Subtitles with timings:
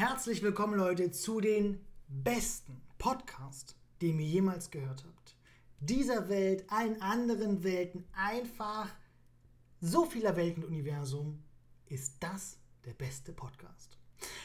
[0.00, 5.36] Herzlich willkommen, Leute, zu den besten Podcast, den ihr jemals gehört habt.
[5.80, 8.88] Dieser Welt, allen anderen Welten, einfach
[9.82, 11.42] so vieler Welten und Universum
[11.84, 12.56] ist das
[12.86, 13.98] der beste Podcast.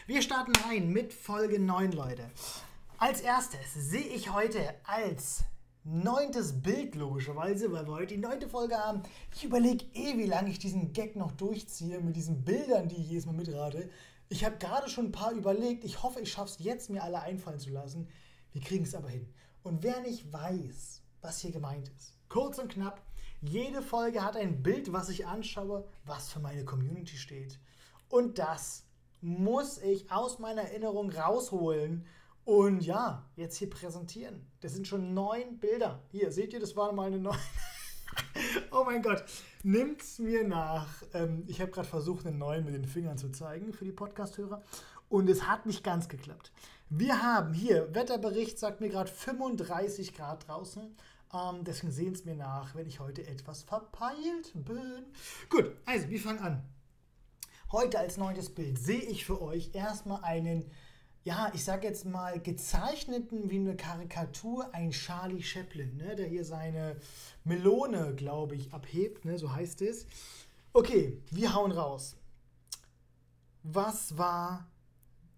[0.07, 2.29] Wir starten rein mit Folge 9, Leute.
[2.97, 5.46] Als erstes sehe ich heute als
[5.85, 9.03] neuntes Bild, logischerweise, weil wir heute die neunte Folge haben.
[9.33, 13.10] Ich überlege eh, wie lange ich diesen Gag noch durchziehe mit diesen Bildern, die ich
[13.10, 13.90] jedes Mal mitrate.
[14.29, 15.83] Ich habe gerade schon ein paar überlegt.
[15.83, 18.07] Ich hoffe, ich schaffe es jetzt, mir alle einfallen zu lassen.
[18.52, 19.27] Wir kriegen es aber hin.
[19.63, 23.02] Und wer nicht weiß, was hier gemeint ist, kurz und knapp,
[23.41, 27.59] jede Folge hat ein Bild, was ich anschaue, was für meine Community steht.
[28.09, 28.83] Und das
[29.21, 32.05] muss ich aus meiner Erinnerung rausholen
[32.44, 34.45] und ja, jetzt hier präsentieren.
[34.61, 36.03] Das sind schon neun Bilder.
[36.11, 37.38] Hier, seht ihr, das waren mal eine neun.
[38.71, 39.23] Oh mein Gott,
[39.63, 40.87] nimmt's mir nach.
[41.13, 44.61] Ähm, ich habe gerade versucht, einen neuen mit den Fingern zu zeigen für die Podcast-Hörer
[45.09, 46.51] und es hat nicht ganz geklappt.
[46.89, 50.95] Wir haben hier, Wetterbericht sagt mir gerade 35 Grad draußen.
[51.33, 55.05] Ähm, deswegen sehen es mir nach, wenn ich heute etwas verpeilt bin.
[55.50, 56.63] Gut, also wir fangen an.
[57.72, 60.69] Heute als neuntes Bild sehe ich für euch erstmal einen
[61.26, 66.45] ja, ich sag jetzt mal, gezeichneten wie eine Karikatur ein Charlie Chaplin, ne, der hier
[66.45, 66.98] seine
[67.44, 70.06] Melone, glaube ich, abhebt, ne, so heißt es.
[70.72, 72.16] Okay, wir hauen raus.
[73.64, 74.70] Was war.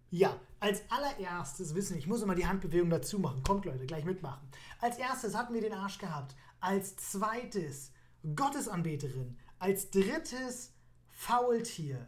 [0.09, 3.41] Ja, als allererstes wissen, ich muss immer die Handbewegung dazu machen.
[3.43, 4.45] Kommt, Leute, gleich mitmachen.
[4.81, 6.35] Als erstes hatten wir den Arsch gehabt.
[6.59, 7.91] Als zweites
[8.35, 9.37] Gottesanbeterin.
[9.57, 10.73] Als drittes
[11.07, 12.07] Faultier.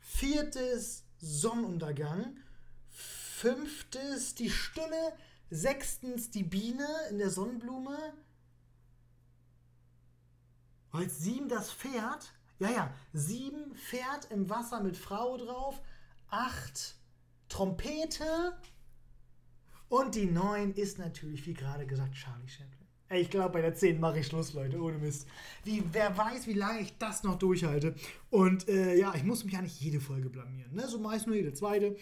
[0.00, 2.36] Viertes Sonnenuntergang
[3.40, 5.14] fünftes die Stille,
[5.48, 7.96] sechstens die Biene in der Sonnenblume.
[10.92, 12.34] Als sieben das Pferd.
[12.58, 15.80] Ja, ja, sieben Pferd im Wasser mit Frau drauf.
[16.28, 16.96] Acht
[17.48, 18.58] Trompete.
[19.88, 22.86] Und die neun ist natürlich, wie gerade gesagt, Charlie Chaplin.
[23.08, 25.26] Ey, ich glaube, bei der 10 mache ich Schluss, Leute, ohne Mist.
[25.64, 27.96] Wie, wer weiß, wie lange ich das noch durchhalte.
[28.28, 30.72] Und äh, ja, ich muss mich ja nicht jede Folge blamieren.
[30.74, 30.86] Ne?
[30.86, 31.96] So meist nur jede zweite.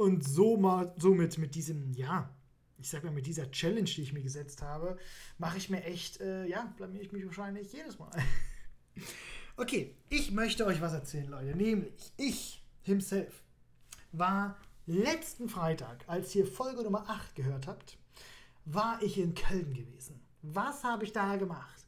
[0.00, 2.34] Und so mal, somit mit diesem, ja,
[2.78, 4.96] ich sag mal, mit dieser Challenge, die ich mir gesetzt habe,
[5.36, 8.10] mache ich mir echt, äh, ja, blamier ich mich wahrscheinlich jedes Mal.
[9.58, 11.54] okay, ich möchte euch was erzählen, Leute.
[11.54, 13.42] Nämlich, ich himself
[14.12, 14.56] war
[14.86, 17.98] letzten Freitag, als ihr Folge Nummer 8 gehört habt,
[18.64, 20.18] war ich in Köln gewesen.
[20.40, 21.84] Was habe ich da gemacht?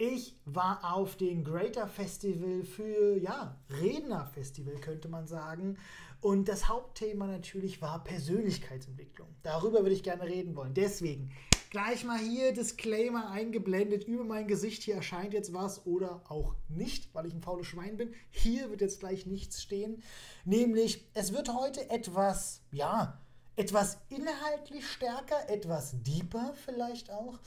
[0.00, 5.76] Ich war auf dem Greater Festival für, ja, Redner Festival könnte man sagen.
[6.20, 9.28] Und das Hauptthema natürlich war Persönlichkeitsentwicklung.
[9.42, 10.74] Darüber würde ich gerne reden wollen.
[10.74, 11.30] Deswegen
[11.70, 14.04] gleich mal hier Disclaimer eingeblendet.
[14.04, 17.96] Über mein Gesicht hier erscheint jetzt was oder auch nicht, weil ich ein faules Schwein
[17.96, 18.14] bin.
[18.30, 20.02] Hier wird jetzt gleich nichts stehen.
[20.44, 23.20] Nämlich, es wird heute etwas, ja,
[23.54, 27.38] etwas inhaltlich stärker, etwas deeper vielleicht auch,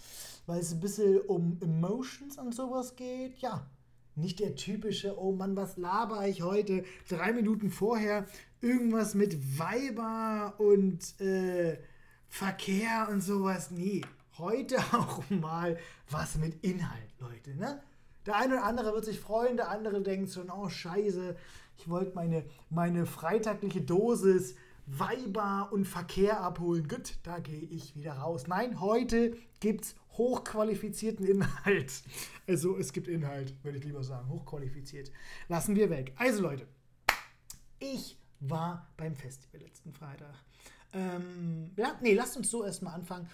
[0.46, 3.38] weil es ein bisschen um Emotions und sowas geht.
[3.40, 3.70] Ja,
[4.16, 6.84] nicht der typische, oh Mann, was laber ich heute?
[7.08, 8.26] Drei Minuten vorher
[8.62, 11.78] irgendwas mit Weiber und äh,
[12.28, 13.72] Verkehr und sowas.
[13.72, 14.02] Nee,
[14.38, 15.78] heute auch mal
[16.10, 17.56] was mit Inhalt, Leute.
[17.56, 17.82] Ne?
[18.26, 21.36] Der eine oder andere wird sich freuen, der andere denkt schon, oh Scheiße,
[21.78, 24.56] ich wollte meine, meine freitagliche Dosis
[24.86, 26.88] Weiber und Verkehr abholen.
[26.88, 28.48] Gut, da gehe ich wieder raus.
[28.48, 32.04] Nein, heute gibt es hochqualifizierten Inhalt.
[32.48, 34.30] Also es gibt Inhalt, würde ich lieber sagen.
[34.30, 35.12] Hochqualifiziert.
[35.48, 36.14] Lassen wir weg.
[36.18, 36.68] Also Leute,
[37.80, 40.34] ich war beim Festival letzten Freitag.
[40.94, 43.30] Ähm, ja, nee, lasst uns so erstmal anfangen.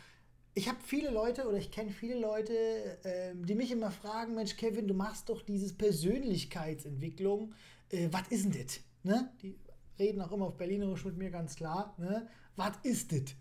[0.53, 2.53] Ich habe viele Leute oder ich kenne viele Leute,
[3.03, 7.53] ähm, die mich immer fragen: Mensch, Kevin, du machst doch dieses Persönlichkeitsentwicklung.
[7.89, 8.79] Äh, was ist denn das?
[9.03, 9.31] Ne?
[9.41, 9.57] Die
[9.99, 11.95] reden auch immer auf Berlinerisch mit mir ganz klar.
[11.97, 12.27] Ne?
[12.55, 13.35] Was ist das?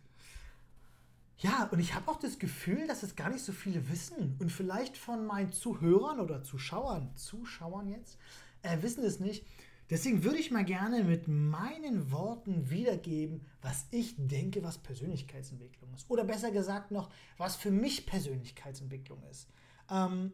[1.38, 4.36] Ja, und ich habe auch das Gefühl, dass es gar nicht so viele wissen.
[4.38, 8.18] Und vielleicht von meinen Zuhörern oder Zuschauern, Zuschauern jetzt,
[8.62, 9.46] äh, wissen es nicht.
[9.90, 16.10] Deswegen würde ich mal gerne mit meinen Worten wiedergeben, was ich denke, was Persönlichkeitsentwicklung ist.
[16.10, 19.48] Oder besser gesagt noch, was für mich Persönlichkeitsentwicklung ist.
[19.90, 20.32] Ähm,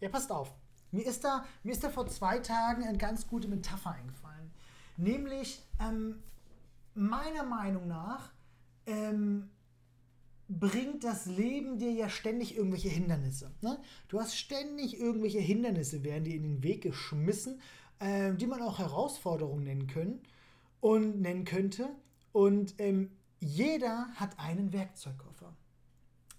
[0.00, 0.54] ja, passt auf.
[0.92, 4.52] Mir ist, da, mir ist da vor zwei Tagen eine ganz gute Metapher eingefallen.
[4.96, 6.22] Nämlich, ähm,
[6.94, 8.30] meiner Meinung nach,
[8.88, 9.48] ähm,
[10.48, 13.50] bringt das Leben dir ja ständig irgendwelche Hindernisse.
[13.60, 13.78] Ne?
[14.08, 17.60] Du hast ständig irgendwelche Hindernisse, werden dir in den Weg geschmissen
[18.00, 20.20] äh, die man auch Herausforderungen nennen können
[20.80, 21.88] und nennen könnte.
[22.32, 25.52] Und ähm, jeder hat einen Werkzeugkoffer.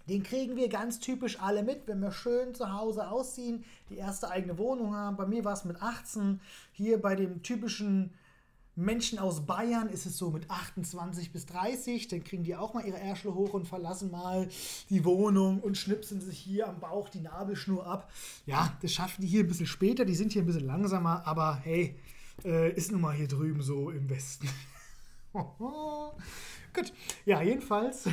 [0.08, 4.30] Den kriegen wir ganz typisch alle mit, wenn wir schön zu Hause ausziehen, die erste
[4.30, 5.16] eigene Wohnung haben.
[5.16, 6.40] Bei mir war es mit 18,
[6.72, 8.12] hier bei dem typischen
[8.80, 12.84] Menschen aus Bayern ist es so mit 28 bis 30, dann kriegen die auch mal
[12.84, 14.48] ihre Ärschel hoch und verlassen mal
[14.88, 18.10] die Wohnung und schnipsen sich hier am Bauch die Nabelschnur ab.
[18.46, 21.60] Ja, das schaffen die hier ein bisschen später, die sind hier ein bisschen langsamer, aber
[21.62, 21.94] hey,
[22.44, 24.48] äh, ist nun mal hier drüben so im Westen.
[25.32, 26.92] Gut,
[27.26, 28.04] ja, jedenfalls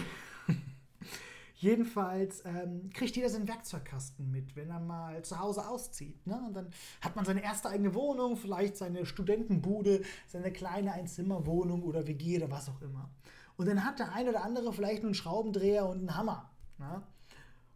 [1.60, 6.26] Jedenfalls ähm, kriegt jeder seinen Werkzeugkasten mit, wenn er mal zu Hause auszieht.
[6.28, 6.40] Ne?
[6.46, 6.70] Und dann
[7.02, 12.52] hat man seine erste eigene Wohnung, vielleicht seine Studentenbude, seine kleine Einzimmerwohnung oder WG oder
[12.52, 13.10] was auch immer.
[13.56, 16.52] Und dann hat der eine oder andere vielleicht nur einen Schraubendreher und einen Hammer.
[16.78, 17.02] Ne?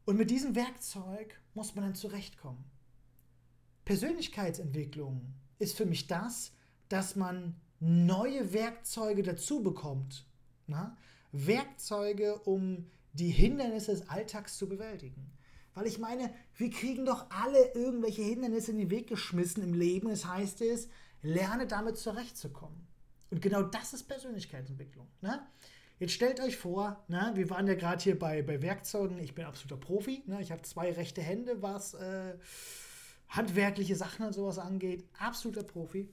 [0.05, 2.63] Und mit diesem Werkzeug muss man dann zurechtkommen.
[3.85, 6.53] Persönlichkeitsentwicklung ist für mich das,
[6.87, 10.27] dass man neue Werkzeuge dazu bekommt.
[10.67, 10.95] Ne?
[11.31, 15.31] Werkzeuge, um die Hindernisse des Alltags zu bewältigen.
[15.73, 20.09] Weil ich meine, wir kriegen doch alle irgendwelche Hindernisse in den Weg geschmissen im Leben.
[20.09, 20.89] Das heißt es,
[21.21, 22.87] lerne damit zurechtzukommen.
[23.29, 25.07] Und genau das ist Persönlichkeitsentwicklung.
[25.21, 25.41] Ne?
[25.99, 29.19] Jetzt stellt euch vor, ne, wir waren ja gerade hier bei, bei Werkzeugen.
[29.19, 30.23] Ich bin absoluter Profi.
[30.25, 30.41] Ne?
[30.41, 32.33] Ich habe zwei rechte Hände, was äh,
[33.29, 35.05] handwerkliche Sachen und sowas angeht.
[35.17, 36.09] Absoluter Profi.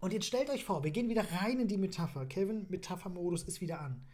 [0.00, 2.26] Und jetzt stellt euch vor, wir gehen wieder rein in die Metapher.
[2.26, 4.04] Kevin, Metaphermodus ist wieder an.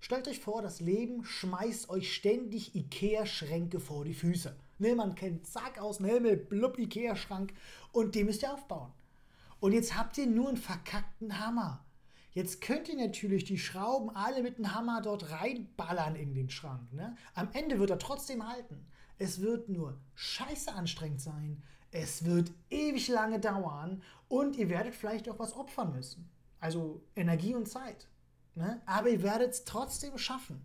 [0.00, 4.56] Stellt euch vor, das Leben schmeißt euch ständig Ikea-Schränke vor die Füße.
[4.78, 7.52] Ne, man kennt zack aus dem Himmel, blub Ikea-Schrank
[7.92, 8.92] und den müsst ihr aufbauen.
[9.60, 11.84] Und jetzt habt ihr nur einen verkackten Hammer.
[12.32, 16.92] Jetzt könnt ihr natürlich die Schrauben alle mit dem Hammer dort reinballern in den Schrank.
[16.92, 17.14] Ne?
[17.34, 18.86] Am Ende wird er trotzdem halten.
[19.18, 21.62] Es wird nur scheiße anstrengend sein.
[21.90, 26.30] Es wird ewig lange dauern und ihr werdet vielleicht auch was opfern müssen.
[26.60, 28.08] Also Energie und Zeit.
[28.54, 28.80] Ne?
[28.86, 30.64] Aber ihr werdet es trotzdem schaffen.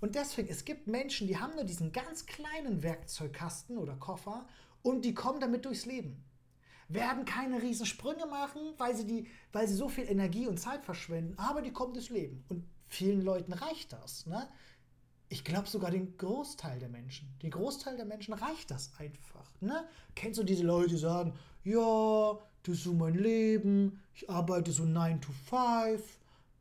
[0.00, 4.46] Und deswegen, es gibt Menschen, die haben nur diesen ganz kleinen Werkzeugkasten oder Koffer
[4.82, 6.22] und die kommen damit durchs Leben.
[6.88, 10.84] Werden keine riesen Sprünge machen, weil sie, die, weil sie so viel Energie und Zeit
[10.84, 12.44] verschwenden, aber die kommen durchs Leben.
[12.48, 14.26] Und vielen Leuten reicht das.
[14.26, 14.48] Ne?
[15.28, 17.34] Ich glaube sogar den Großteil der Menschen.
[17.42, 19.50] Den Großteil der Menschen reicht das einfach.
[19.60, 19.88] Ne?
[20.14, 21.34] Kennst du diese Leute, die sagen,
[21.64, 26.02] ja, das ist so mein Leben, ich arbeite so 9 to 5,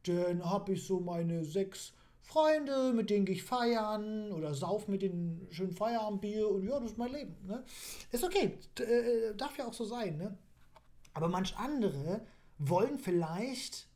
[0.07, 5.03] dann habe ich so meine sechs Freunde, mit denen gehe ich feiern oder sauf mit
[5.03, 7.35] den schönen Feierabendbier und ja, das ist mein Leben.
[7.45, 7.63] Ne?
[8.11, 10.17] Ist okay, D äh, darf ja auch so sein.
[10.17, 10.37] Ne?
[11.13, 12.25] Aber manch andere
[12.57, 13.87] wollen vielleicht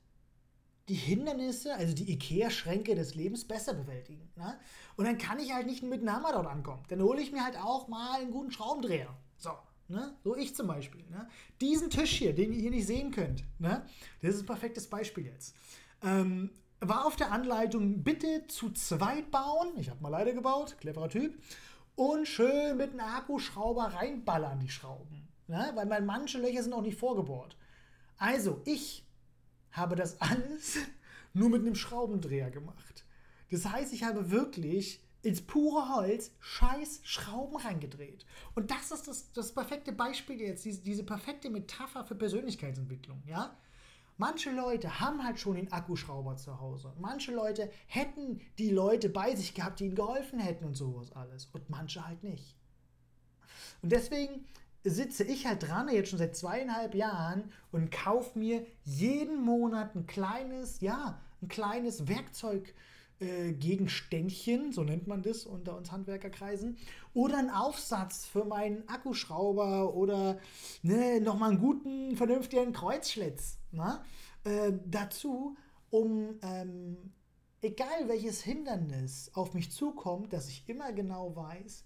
[0.90, 4.32] die Hindernisse, also die Ikea-Schränke des Lebens besser bewältigen.
[4.36, 4.60] Ne?
[4.96, 6.84] Und dann kann ich halt nicht mit einem Hammer dort ankommen.
[6.90, 9.16] Dann hole ich mir halt auch mal einen guten Schraubendreher.
[9.38, 9.52] So,
[9.88, 10.16] ne?
[10.24, 11.04] so ich zum Beispiel.
[11.10, 11.28] Ne?
[11.62, 13.86] Diesen Tisch hier, den ihr hier nicht sehen könnt, ne?
[14.22, 15.56] das ist ein perfektes Beispiel jetzt.
[16.04, 16.51] Ähm,
[16.81, 19.74] war auf der Anleitung, bitte zu zweit bauen.
[19.78, 21.38] Ich habe mal leider gebaut, cleverer Typ.
[21.96, 25.28] Und schön mit einem Akkuschrauber reinballern die Schrauben.
[25.48, 25.72] Ne?
[25.75, 27.57] Weil manche Löcher sind auch nicht vorgebohrt.
[28.18, 29.06] Also, ich
[29.72, 30.78] habe das alles
[31.34, 33.06] nur mit einem Schraubendreher gemacht.
[33.52, 38.25] Das heißt, ich habe wirklich ins pure Holz scheiß Schrauben reingedreht.
[38.56, 43.22] Und das ist das, das perfekte Beispiel jetzt, diese, diese perfekte Metapher für Persönlichkeitsentwicklung.
[43.28, 43.57] Ja?
[44.19, 46.94] Manche Leute haben halt schon den Akkuschrauber zu Hause.
[47.00, 51.45] Manche Leute hätten die Leute bei sich gehabt, die ihnen geholfen hätten und sowas alles.
[51.54, 52.57] Und manche halt nicht.
[53.81, 54.45] Und deswegen
[54.83, 60.06] sitze ich halt dran, jetzt schon seit zweieinhalb Jahren und kaufe mir jeden Monat ein
[60.06, 62.76] kleines, ja, ein kleines Werkzeug.
[63.19, 66.78] Äh, Gegenständchen, so nennt man das unter uns Handwerkerkreisen,
[67.14, 70.40] oder einen Aufsatz für meinen Akkuschrauber oder
[70.83, 73.57] ne, nochmal einen guten, vernünftigen Kreuzschlitz.
[73.71, 74.06] Na?
[74.45, 75.57] Äh, dazu,
[75.90, 77.11] um ähm,
[77.61, 81.83] egal welches Hindernis auf mich zukommt, dass ich immer genau weiß,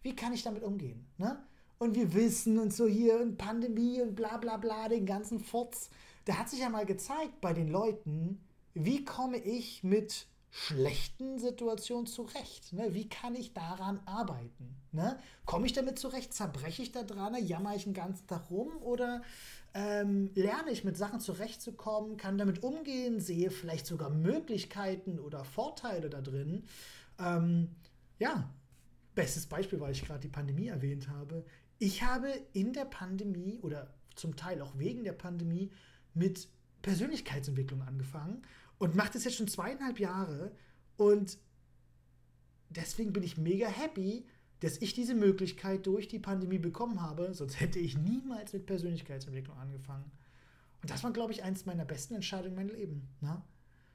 [0.00, 1.06] wie kann ich damit umgehen.
[1.18, 1.44] Ne?
[1.76, 5.90] Und wir wissen und so hier und Pandemie und bla bla bla, den ganzen Furz.
[6.24, 8.40] Da hat sich ja mal gezeigt bei den Leuten,
[8.72, 12.72] wie komme ich mit schlechten Situationen zurecht?
[12.72, 12.94] Ne?
[12.94, 14.76] Wie kann ich daran arbeiten?
[14.92, 15.18] Ne?
[15.46, 16.32] Komme ich damit zurecht?
[16.32, 17.34] Zerbreche ich da dran?
[17.44, 18.68] Jammer ich den ganzen Tag rum?
[18.80, 19.22] Oder
[19.74, 26.08] ähm, lerne ich mit Sachen zurechtzukommen, kann damit umgehen, sehe vielleicht sogar Möglichkeiten oder Vorteile
[26.08, 26.62] da drin.
[27.18, 27.74] Ähm,
[28.20, 28.48] ja,
[29.16, 31.44] bestes Beispiel, weil ich gerade die Pandemie erwähnt habe.
[31.80, 35.72] Ich habe in der Pandemie oder zum Teil auch wegen der Pandemie
[36.14, 36.46] mit
[36.82, 38.42] Persönlichkeitsentwicklung angefangen
[38.78, 40.52] und mache das jetzt schon zweieinhalb Jahre
[40.96, 41.38] und
[42.70, 44.26] deswegen bin ich mega happy,
[44.60, 49.58] dass ich diese Möglichkeit durch die Pandemie bekommen habe, sonst hätte ich niemals mit Persönlichkeitsentwicklung
[49.58, 50.10] angefangen.
[50.80, 53.08] Und das war, glaube ich, eines meiner besten Entscheidungen in meinem Leben.
[53.20, 53.42] Ne?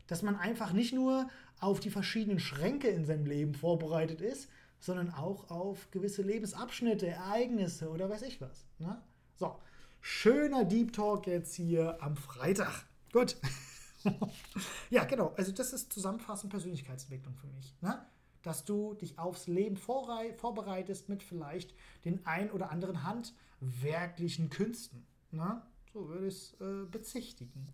[0.08, 5.12] Dass man einfach nicht nur auf die verschiedenen Schränke in seinem Leben vorbereitet ist, sondern
[5.12, 8.66] auch auf gewisse Lebensabschnitte, Ereignisse oder weiß ich was.
[8.80, 9.02] Ne?
[9.36, 9.60] So,
[10.02, 12.86] schöner Deep Talk jetzt hier am Freitag.
[13.12, 13.38] Gut.
[14.90, 15.34] ja, genau.
[15.38, 17.76] Also das ist zusammenfassend Persönlichkeitsentwicklung für mich.
[17.82, 18.06] Ne?
[18.42, 21.74] Dass du dich aufs Leben vorbereitest mit vielleicht
[22.06, 25.06] den ein oder anderen handwerklichen Künsten.
[25.32, 25.62] Ne?
[25.94, 27.68] So würde ich es äh, bezichtigen.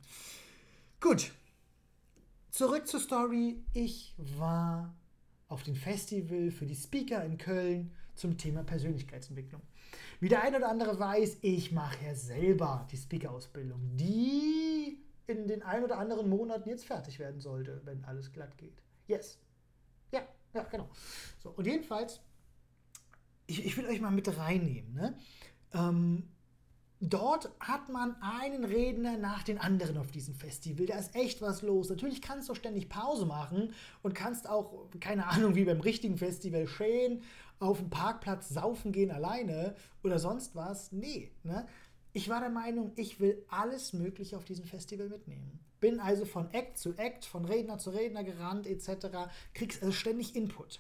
[1.00, 1.32] Gut.
[2.50, 3.64] Zurück zur Story.
[3.74, 4.96] Ich war
[5.48, 9.62] auf dem Festival für die Speaker in Köln zum Thema Persönlichkeitsentwicklung.
[10.20, 15.64] Wie der eine oder andere weiß, ich mache ja selber die Speaker-Ausbildung, die in den
[15.64, 18.82] ein oder anderen Monaten jetzt fertig werden sollte, wenn alles glatt geht.
[19.08, 19.40] Yes.
[20.12, 20.22] Ja,
[20.54, 20.90] ja, genau.
[21.40, 22.22] So, und jedenfalls,
[23.48, 24.94] ich, ich will euch mal mit reinnehmen.
[24.94, 25.18] Ne?
[25.74, 26.30] Ähm,
[27.00, 30.86] dort hat man einen Redner nach den anderen auf diesem Festival.
[30.86, 31.90] Da ist echt was los.
[31.90, 36.68] Natürlich kannst du ständig Pause machen und kannst auch, keine Ahnung, wie beim richtigen Festival
[36.68, 37.22] schön
[37.60, 40.92] auf dem Parkplatz saufen gehen alleine oder sonst was.
[40.92, 41.66] Nee, ne?
[42.16, 45.60] Ich war der Meinung, ich will alles Mögliche auf diesem Festival mitnehmen.
[45.82, 49.08] Bin also von Act zu Act, von Redner zu Redner gerannt etc.
[49.54, 50.80] Kriegst also ständig Input.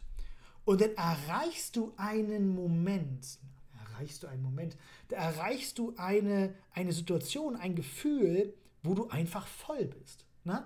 [0.63, 3.37] Und dann erreichst du einen Moment,
[3.85, 4.77] erreichst du einen Moment,
[5.09, 10.23] da erreichst du eine, eine Situation, ein Gefühl, wo du einfach voll bist.
[10.45, 10.65] Ne?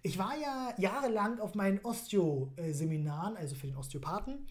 [0.00, 4.46] Ich war ja jahrelang auf meinen Osteo-Seminaren, also für den Osteopathen,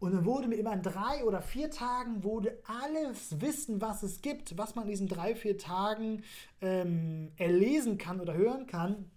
[0.00, 4.22] und dann wurde mir immer in drei oder vier Tagen wurde alles Wissen, was es
[4.22, 6.22] gibt, was man in diesen drei, vier Tagen
[6.60, 9.10] ähm, erlesen kann oder hören kann,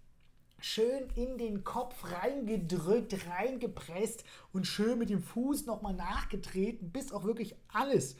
[0.59, 4.23] schön in den Kopf reingedrückt, reingepresst
[4.53, 8.15] und schön mit dem Fuß nochmal nachgetreten, bis auch wirklich alles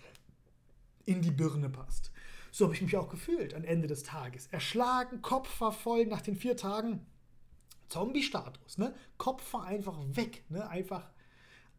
[1.05, 2.11] in die Birne passt.
[2.51, 4.47] So habe ich mich auch gefühlt am Ende des Tages.
[4.47, 7.05] Erschlagen, Kopf voll nach den vier Tagen.
[7.87, 8.93] Zombie-Status, ne?
[9.17, 10.69] Kopf war einfach weg, ne?
[10.69, 11.09] Einfach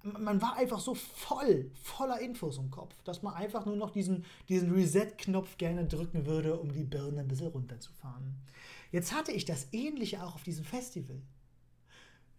[0.05, 4.25] man war einfach so voll, voller Infos im Kopf, dass man einfach nur noch diesen,
[4.49, 8.35] diesen Reset-Knopf gerne drücken würde, um die Birne ein bisschen runterzufahren.
[8.91, 11.21] Jetzt hatte ich das ähnliche auch auf diesem Festival.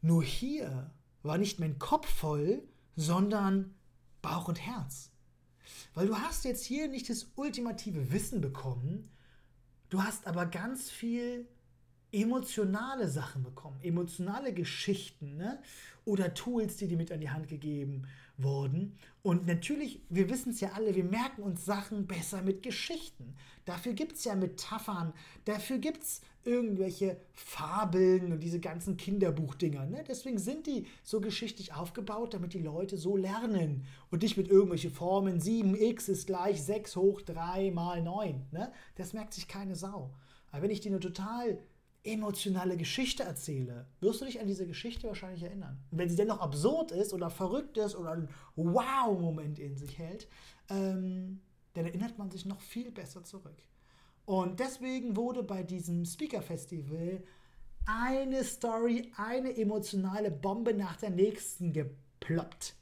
[0.02, 0.92] Nur hier
[1.24, 2.64] war nicht mein Kopf voll,
[2.96, 3.74] sondern
[4.22, 5.12] Bauch und Herz.
[5.94, 9.10] Weil du hast jetzt hier nicht das ultimative Wissen bekommen,
[9.90, 11.48] du hast aber ganz viel
[12.14, 15.60] emotionale Sachen bekommen, emotionale Geschichten ne?
[16.06, 18.98] oder Tools, die dir mit an die Hand gegeben wurden.
[19.22, 23.36] Und natürlich, wir wissen es ja alle, wir merken uns Sachen besser mit Geschichten.
[23.66, 25.14] Dafür gibt es ja Metaphern,
[25.46, 29.86] dafür gibt es irgendwelche Fabeln und diese ganzen Kinderbuchdinger.
[29.86, 30.04] Ne?
[30.08, 34.92] Deswegen sind die so geschichtlich aufgebaut, damit die Leute so lernen und nicht mit irgendwelchen
[34.92, 38.48] Formen 7x ist gleich 6 hoch 3 mal 9.
[38.52, 38.72] Ne?
[38.96, 40.12] Das merkt sich keine Sau.
[40.52, 41.58] Aber wenn ich dir eine total
[42.04, 45.80] emotionale Geschichte erzähle, wirst du dich an diese Geschichte wahrscheinlich erinnern.
[45.92, 50.28] Wenn sie dennoch absurd ist oder verrückt ist oder einen Wow-Moment in sich hält,
[50.70, 51.42] ähm,
[51.74, 53.58] dann erinnert man sich noch viel besser zurück.
[54.26, 57.24] Und deswegen wurde bei diesem Speaker-Festival
[57.86, 62.76] eine Story, eine emotionale Bombe nach der nächsten geploppt.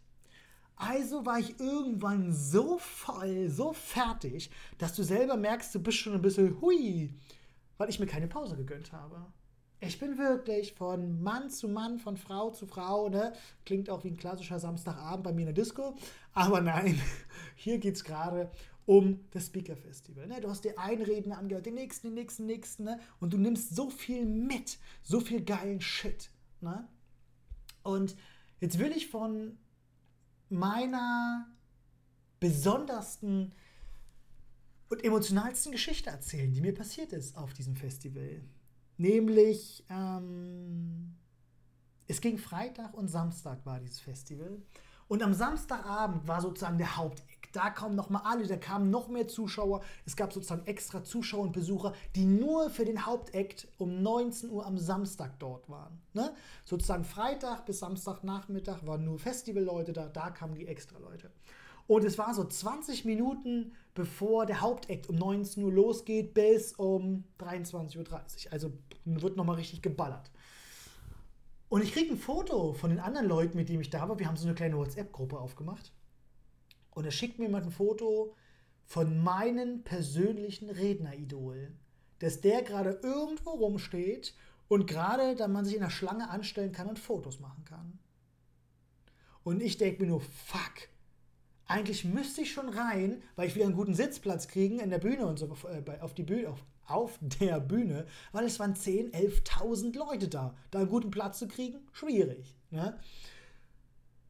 [0.75, 4.49] Also war ich irgendwann so voll, so fertig,
[4.79, 7.13] dass du selber merkst, du bist schon ein bisschen hui
[7.81, 9.25] weil ich mir keine Pause gegönnt habe.
[9.79, 13.33] Ich bin wirklich von Mann zu Mann, von Frau zu Frau, ne?
[13.65, 15.95] Klingt auch wie ein klassischer Samstagabend bei mir in der Disco.
[16.33, 17.01] Aber nein,
[17.55, 18.51] hier geht es gerade
[18.85, 20.27] um das Speaker Festival.
[20.27, 20.39] Ne?
[20.41, 22.99] Du hast dir einen Redner angehört, den nächsten, den nächsten, den nächsten, ne?
[23.19, 26.29] Und du nimmst so viel mit, so viel geilen Shit.
[26.59, 26.87] Ne?
[27.81, 28.15] Und
[28.59, 29.57] jetzt will ich von
[30.49, 31.47] meiner
[32.39, 33.55] besondersten
[34.91, 38.41] und emotionalsten Geschichte erzählen, die mir passiert ist auf diesem Festival.
[38.97, 41.15] Nämlich, ähm,
[42.07, 44.61] es ging Freitag und Samstag war dieses Festival.
[45.07, 47.49] Und am Samstagabend war sozusagen der Haupteck.
[47.53, 49.81] Da kamen noch mal alle, da kamen noch mehr Zuschauer.
[50.05, 54.65] Es gab sozusagen extra Zuschauer und Besucher, die nur für den Hauptakt um 19 Uhr
[54.65, 56.01] am Samstag dort waren.
[56.13, 56.33] Ne?
[56.63, 61.31] Sozusagen Freitag bis Samstagnachmittag waren nur Festivalleute da, da kamen die extra Leute.
[61.91, 67.25] Und es war so 20 Minuten, bevor der Hauptakt um 19 Uhr losgeht, bis um
[67.37, 68.53] 23.30 Uhr.
[68.53, 68.71] Also
[69.03, 70.31] wird nochmal richtig geballert.
[71.67, 74.17] Und ich kriege ein Foto von den anderen Leuten, mit denen ich da war.
[74.17, 75.91] Wir haben so eine kleine WhatsApp-Gruppe aufgemacht.
[76.91, 78.37] Und er schickt mir jemand ein Foto
[78.85, 81.73] von meinem persönlichen Redneridol.
[82.19, 84.33] Dass der gerade irgendwo rumsteht
[84.69, 87.99] und gerade, da man sich in der Schlange anstellen kann und Fotos machen kann.
[89.43, 90.87] Und ich denke mir nur, fuck,
[91.71, 95.25] eigentlich müsste ich schon rein, weil ich wieder einen guten Sitzplatz kriegen in der Bühne
[95.25, 99.97] und so äh, auf die Bühne, auf, auf der Bühne, weil es waren 10, 11.000
[99.97, 100.53] Leute da.
[100.69, 102.55] Da einen guten Platz zu kriegen, schwierig.
[102.71, 102.99] Ne?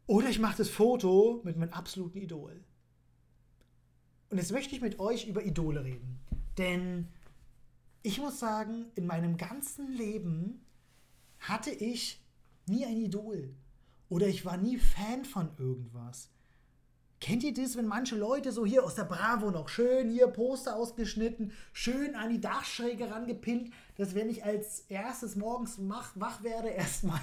[0.05, 2.63] Oder ich mache das Foto mit meinem absoluten Idol.
[4.29, 6.19] Und jetzt möchte ich mit euch über Idole reden.
[6.57, 7.07] Denn
[8.03, 10.63] ich muss sagen, in meinem ganzen Leben
[11.39, 12.21] hatte ich
[12.67, 13.55] nie ein Idol.
[14.09, 16.29] Oder ich war nie Fan von irgendwas.
[17.21, 20.75] Kennt ihr das, wenn manche Leute so hier aus der Bravo noch schön hier Poster
[20.75, 26.69] ausgeschnitten, schön an die Dachschräge rangepinnt, dass wenn ich als erstes morgens wach, wach werde,
[26.69, 27.21] erstmal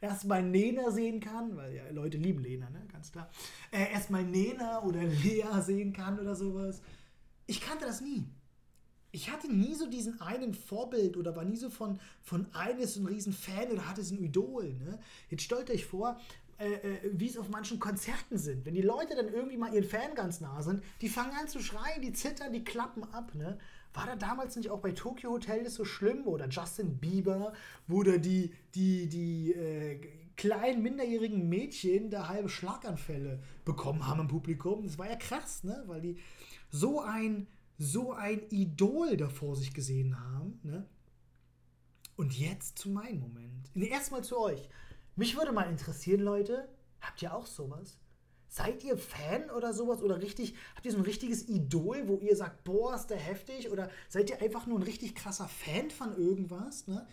[0.00, 3.28] erstmal Nena sehen kann, weil ja Leute lieben Lena, ne, ganz klar.
[3.70, 6.80] Äh, erstmal Nena oder Lea sehen kann oder sowas.
[7.46, 8.24] Ich kannte das nie.
[9.10, 13.06] Ich hatte nie so diesen einen Vorbild oder war nie so von, von eines ein
[13.06, 14.74] riesen Fan oder hatte so ein Idol.
[14.74, 14.98] Ne?
[15.28, 16.18] Jetzt stellt euch vor,
[16.58, 18.66] äh, äh, wie es auf manchen Konzerten sind.
[18.66, 21.60] Wenn die Leute dann irgendwie mal ihren Fan ganz nah sind, die fangen an zu
[21.60, 23.32] schreien, die zittern, die klappen ab.
[23.36, 23.58] Ne?
[23.94, 26.26] War da damals nicht auch bei Tokyo Hotel das so schlimm?
[26.26, 27.52] Oder Justin Bieber,
[27.86, 30.00] wo da die, die, die äh,
[30.36, 34.84] kleinen minderjährigen Mädchen da halbe Schlaganfälle bekommen haben im Publikum.
[34.84, 35.84] Das war ja krass, ne?
[35.86, 36.16] weil die
[36.70, 37.46] so ein,
[37.78, 40.58] so ein Idol da vor sich gesehen haben.
[40.64, 40.88] Ne?
[42.16, 43.70] Und jetzt zu meinem Moment.
[43.76, 44.68] Erstmal zu euch.
[45.18, 46.68] Mich würde mal interessieren, Leute,
[47.00, 47.98] habt ihr auch sowas?
[48.46, 50.00] Seid ihr Fan oder sowas?
[50.00, 53.68] Oder richtig, habt ihr so ein richtiges Idol, wo ihr sagt, boah, ist der heftig?
[53.72, 56.86] Oder seid ihr einfach nur ein richtig krasser Fan von irgendwas?
[56.86, 57.04] Ne?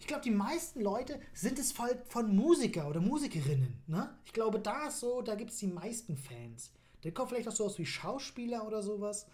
[0.00, 3.82] Ich glaube, die meisten Leute sind es voll von Musiker oder Musikerinnen.
[3.86, 4.08] Ne?
[4.24, 6.72] Ich glaube, da ist so, da gibt es die meisten Fans.
[7.02, 9.26] Dann kommt vielleicht auch sowas wie Schauspieler oder sowas.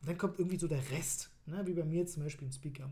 [0.00, 1.28] Und dann kommt irgendwie so der Rest.
[1.44, 1.60] Ne?
[1.66, 2.88] Wie bei mir zum Beispiel ein Speaker.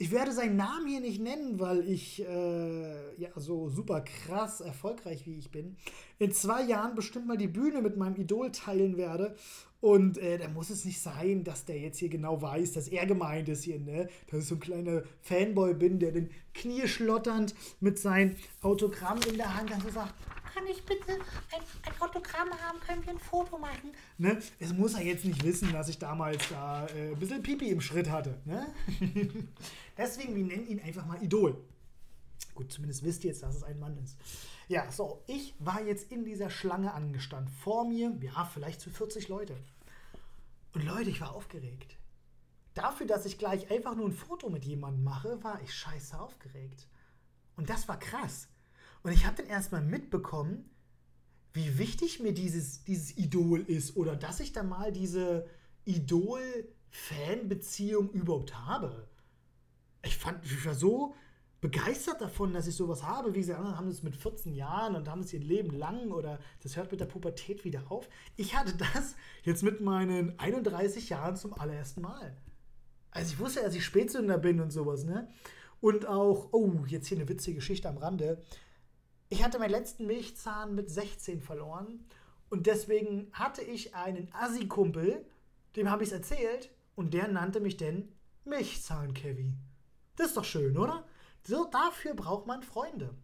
[0.00, 5.26] Ich werde seinen Namen hier nicht nennen, weil ich äh, ja so super krass erfolgreich
[5.26, 5.76] wie ich bin.
[6.20, 9.34] In zwei Jahren bestimmt mal die Bühne mit meinem Idol teilen werde.
[9.80, 13.06] Und äh, da muss es nicht sein, dass der jetzt hier genau weiß, dass er
[13.06, 14.08] gemeint ist hier, ne?
[14.30, 19.36] Dass ich so ein kleiner Fanboy bin, der den Knie schlotternd mit seinem Autogramm in
[19.36, 20.14] der Hand dann so sagt,
[20.58, 22.80] kann ich bitte ein, ein Autogramm haben?
[22.80, 23.92] Können wir ein Foto machen?
[24.16, 24.40] Ne?
[24.58, 27.80] Es muss er jetzt nicht wissen, dass ich damals da äh, ein bisschen Pipi im
[27.80, 28.40] Schritt hatte.
[28.44, 28.66] Ne?
[29.96, 31.56] Deswegen, wir nennen ihn einfach mal Idol.
[32.54, 34.16] Gut, zumindest wisst ihr jetzt, dass es ein Mann ist.
[34.66, 37.52] Ja, so, ich war jetzt in dieser Schlange angestanden.
[37.62, 39.56] Vor mir, ja, vielleicht zu 40 Leute.
[40.74, 41.96] Und Leute, ich war aufgeregt.
[42.74, 46.86] Dafür, dass ich gleich einfach nur ein Foto mit jemandem mache, war ich scheiße aufgeregt.
[47.56, 48.48] Und das war krass.
[49.02, 50.70] Und ich habe dann erstmal mitbekommen,
[51.52, 55.46] wie wichtig mir dieses, dieses Idol ist oder dass ich da mal diese
[55.84, 59.08] Idol-Fan-Beziehung überhaupt habe.
[60.02, 61.14] Ich fand, ich war so
[61.60, 63.34] begeistert davon, dass ich sowas habe.
[63.34, 66.38] Wie gesagt, andere haben das mit 14 Jahren und haben es ihr Leben lang oder
[66.62, 68.08] das hört mit der Pubertät wieder auf.
[68.36, 72.36] Ich hatte das jetzt mit meinen 31 Jahren zum allerersten Mal.
[73.10, 75.28] Also ich wusste, dass ich Spätsünder bin und sowas, ne?
[75.80, 78.42] Und auch, oh, jetzt hier eine witzige Geschichte am Rande.
[79.30, 82.06] Ich hatte meinen letzten Milchzahn mit 16 verloren
[82.48, 85.26] und deswegen hatte ich einen Assi-Kumpel,
[85.76, 88.08] dem habe ich es erzählt und der nannte mich denn
[88.46, 89.58] Milchzahn-Kevin.
[90.16, 91.06] Das ist doch schön, oder?
[91.42, 93.14] So, dafür braucht man Freunde.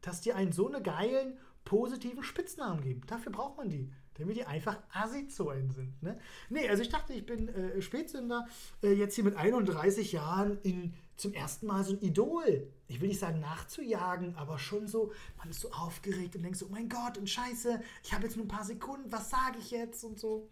[0.00, 3.02] Dass die einen so einen geilen, positiven Spitznamen geben.
[3.06, 3.92] Dafür braucht man die.
[4.14, 6.02] Damit die einfach assi zu einem sind.
[6.02, 6.18] Ne?
[6.48, 8.46] Nee, also ich dachte, ich bin äh, Spätsünder,
[8.82, 13.08] äh, jetzt hier mit 31 Jahren in zum ersten Mal so ein Idol, ich will
[13.08, 16.88] nicht sagen nachzujagen, aber schon so, man ist so aufgeregt und denkt so, oh mein
[16.88, 20.18] Gott, und scheiße, ich habe jetzt nur ein paar Sekunden, was sage ich jetzt und
[20.18, 20.48] so.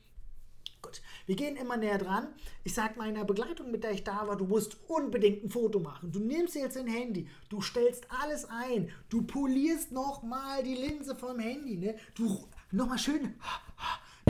[0.80, 2.28] Gut, wir gehen immer näher dran.
[2.62, 6.12] Ich sage meiner Begleitung, mit der ich da war, du musst unbedingt ein Foto machen.
[6.12, 11.40] Du nimmst jetzt dein Handy, du stellst alles ein, du polierst nochmal die Linse vom
[11.40, 11.96] Handy, ne?
[12.14, 13.34] Du nochmal schön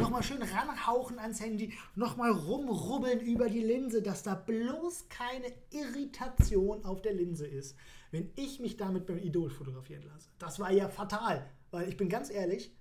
[0.01, 6.85] nochmal schön ranhauchen ans Handy, nochmal rumrubbeln über die Linse, dass da bloß keine Irritation
[6.85, 7.77] auf der Linse ist,
[8.11, 10.31] wenn ich mich damit beim Idol fotografieren lasse.
[10.39, 12.75] Das war ja fatal, weil ich bin ganz ehrlich,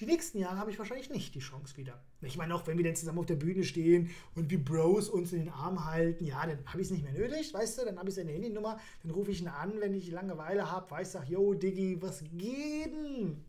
[0.00, 2.02] die nächsten Jahre habe ich wahrscheinlich nicht die Chance wieder.
[2.22, 5.32] Ich meine, auch wenn wir dann zusammen auf der Bühne stehen und wie Bros uns
[5.34, 7.98] in den Arm halten, ja, dann habe ich es nicht mehr nötig, weißt du, dann
[7.98, 11.28] habe ich seine Handynummer, dann rufe ich ihn an, wenn ich Langeweile habe, weiß, sag,
[11.28, 13.44] yo, Diggi, was geht denn?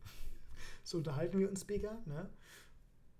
[0.84, 2.30] So unterhalten wir uns, Speaker, ne?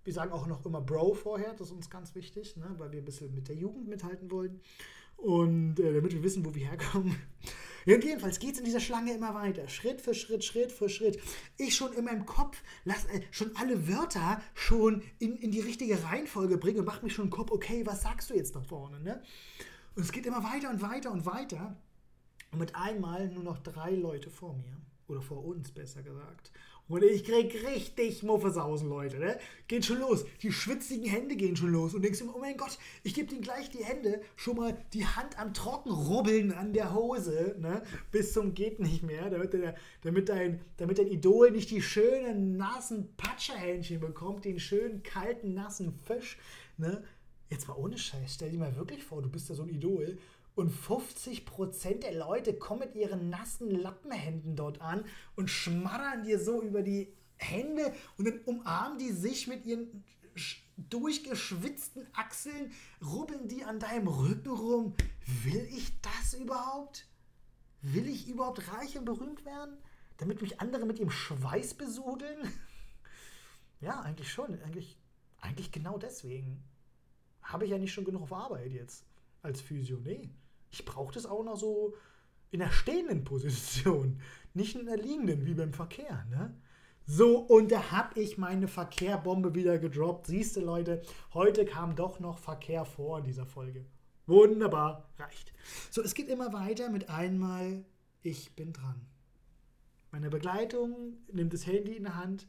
[0.04, 2.98] Wir sagen auch noch immer Bro vorher, das ist uns ganz wichtig, ne, weil wir
[2.98, 4.60] ein bisschen mit der Jugend mithalten wollen.
[5.16, 7.16] Und äh, damit wir wissen, wo wir herkommen.
[7.84, 9.66] Ja, jedenfalls geht es in dieser Schlange immer weiter.
[9.68, 11.20] Schritt für Schritt, Schritt für Schritt.
[11.56, 16.00] Ich schon in meinem Kopf lass, äh, schon alle Wörter schon in, in die richtige
[16.04, 19.00] Reihenfolge bringen und mache mich schon im Kopf, okay, was sagst du jetzt da vorne?
[19.00, 19.20] Ne?
[19.96, 21.76] Und es geht immer weiter und weiter und weiter.
[22.52, 24.76] Und mit einmal nur noch drei Leute vor mir.
[25.08, 26.52] Oder vor uns, besser gesagt.
[26.88, 29.18] Und ich krieg richtig Muffesausen, Leute.
[29.18, 29.38] Ne?
[29.66, 30.24] Geht schon los.
[30.42, 31.94] Die schwitzigen Hände gehen schon los.
[31.94, 35.06] Und denkst du, oh mein Gott, ich gebe ihm gleich die Hände, schon mal die
[35.06, 37.82] Hand am Trockenrubbeln an der Hose, ne?
[38.10, 42.56] bis zum geht nicht mehr, damit, der, damit, dein, damit dein Idol nicht die schönen,
[42.56, 46.36] nassen Patscherhändchen bekommt, den schönen, kalten, nassen Fisch.
[46.76, 47.02] Ne?
[47.48, 50.18] Jetzt mal ohne Scheiß, stell dir mal wirklich vor, du bist ja so ein Idol
[50.54, 55.04] und 50% der Leute kommen mit ihren nassen Lappenhänden dort an
[55.36, 60.04] und schmattern dir so über die Hände und dann umarmen die sich mit ihren
[60.76, 62.72] durchgeschwitzten Achseln,
[63.04, 64.94] rubbeln die an deinem Rücken rum.
[65.44, 67.06] Will ich das überhaupt?
[67.82, 69.76] Will ich überhaupt reich und berühmt werden?
[70.18, 72.50] Damit mich andere mit ihrem Schweiß besudeln?
[73.80, 74.60] ja, eigentlich schon.
[74.62, 74.98] Eigentlich,
[75.40, 76.62] eigentlich genau deswegen.
[77.42, 79.04] Habe ich ja nicht schon genug auf Arbeit jetzt
[79.42, 79.98] als Physio.
[79.98, 80.30] Nee.
[80.72, 81.94] Ich brauche das auch noch so
[82.50, 84.20] in der stehenden Position,
[84.54, 86.26] nicht in der liegenden, wie beim Verkehr.
[86.30, 86.54] Ne?
[87.06, 90.26] So, und da habe ich meine Verkehrbombe wieder gedroppt.
[90.26, 91.02] Siehst du, Leute,
[91.34, 93.84] heute kam doch noch Verkehr vor in dieser Folge.
[94.26, 95.52] Wunderbar, reicht.
[95.90, 97.84] So, es geht immer weiter mit einmal,
[98.22, 99.04] ich bin dran.
[100.10, 102.46] Meine Begleitung nimmt das Handy in der Hand.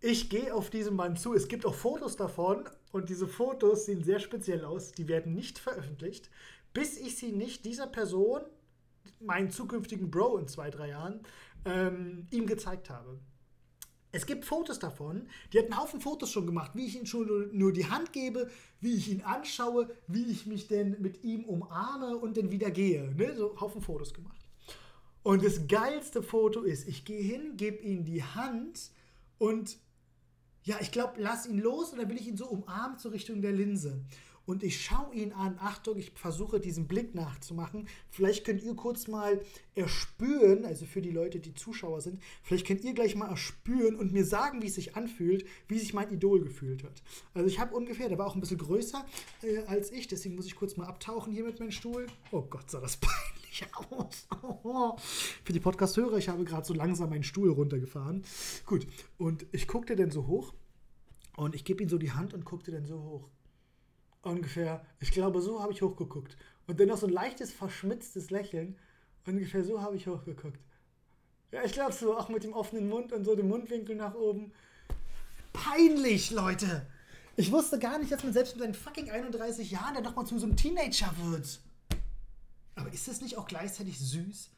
[0.00, 1.34] Ich gehe auf diesen Mann zu.
[1.34, 4.92] Es gibt auch Fotos davon und diese Fotos sehen sehr speziell aus.
[4.92, 6.30] Die werden nicht veröffentlicht,
[6.78, 8.40] bis ich sie nicht dieser Person,
[9.18, 11.22] meinen zukünftigen Bro in zwei, drei Jahren,
[11.64, 13.18] ähm, ihm gezeigt habe.
[14.12, 17.50] Es gibt Fotos davon, die hat einen Haufen Fotos schon gemacht, wie ich ihm schon
[17.50, 18.48] nur die Hand gebe,
[18.80, 23.12] wie ich ihn anschaue, wie ich mich denn mit ihm umarme und dann wieder gehe.
[23.16, 23.34] Ne?
[23.34, 24.38] So Haufen Fotos gemacht.
[25.24, 28.92] Und das geilste Foto ist, ich gehe hin, gebe ihm die Hand
[29.38, 29.78] und
[30.62, 33.42] ja, ich glaube, lass ihn los und dann will ich ihn so umarmen zur Richtung
[33.42, 34.04] der Linse
[34.48, 35.58] und ich schaue ihn an.
[35.60, 37.86] Achtung, ich versuche diesen Blick nachzumachen.
[38.08, 39.42] Vielleicht könnt ihr kurz mal
[39.74, 44.10] erspüren, also für die Leute, die Zuschauer sind, vielleicht könnt ihr gleich mal erspüren und
[44.10, 47.02] mir sagen, wie es sich anfühlt, wie sich mein Idol gefühlt hat.
[47.34, 49.04] Also ich habe ungefähr, der war auch ein bisschen größer
[49.42, 52.06] äh, als ich, deswegen muss ich kurz mal abtauchen hier mit meinem Stuhl.
[52.32, 54.28] Oh Gott, sah das peinlich aus.
[55.44, 58.24] Für die Podcast-Hörer, ich habe gerade so langsam meinen Stuhl runtergefahren.
[58.64, 58.86] Gut,
[59.18, 60.54] und ich guckte dann so hoch
[61.36, 63.28] und ich gebe ihm so die Hand und guckte dann so hoch
[64.22, 66.36] ungefähr, ich glaube, so habe ich hochgeguckt.
[66.66, 68.76] Und dann noch so ein leichtes, verschmitztes Lächeln.
[69.26, 70.60] Ungefähr so habe ich hochgeguckt.
[71.50, 74.52] Ja, ich glaube so, auch mit dem offenen Mund und so dem Mundwinkel nach oben.
[75.52, 76.86] Peinlich, Leute!
[77.36, 80.38] Ich wusste gar nicht, dass man selbst mit seinen fucking 31 Jahren dann nochmal zu
[80.38, 81.60] so einem Teenager wird.
[82.74, 84.50] Aber ist das nicht auch gleichzeitig süß?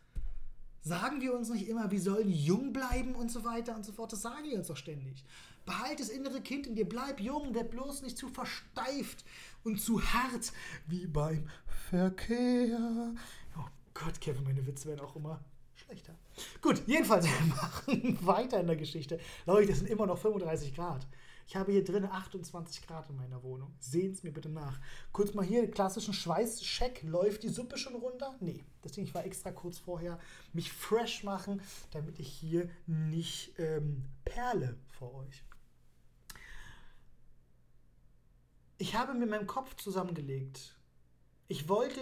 [0.83, 4.13] Sagen wir uns nicht immer, wir sollen jung bleiben und so weiter und so fort?
[4.13, 5.25] Das sagen wir uns doch ständig.
[5.71, 9.25] Behalt das innere Kind in dir, bleib jung, werd bloß nicht zu versteift
[9.63, 10.53] und zu hart
[10.89, 11.49] wie beim
[11.91, 13.15] Verkehr.
[13.57, 15.45] Oh Gott, Kevin, meine Witze werden auch immer
[15.77, 16.17] schlechter.
[16.61, 19.21] Gut, jedenfalls, wir machen weiter in der Geschichte.
[19.47, 21.07] Leute, es sind immer noch 35 Grad.
[21.47, 23.73] Ich habe hier drin 28 Grad in meiner Wohnung.
[23.79, 24.81] Sehen Sie mir bitte nach.
[25.13, 27.05] Kurz mal hier, klassischen Schweißcheck.
[27.05, 28.35] Läuft die Suppe schon runter?
[28.41, 28.65] Nee.
[28.83, 30.19] Deswegen, ich war extra kurz vorher
[30.53, 35.45] mich fresh machen, damit ich hier nicht ähm, perle vor euch.
[38.81, 40.75] Ich habe mir meinen Kopf zusammengelegt.
[41.49, 42.01] Ich wollte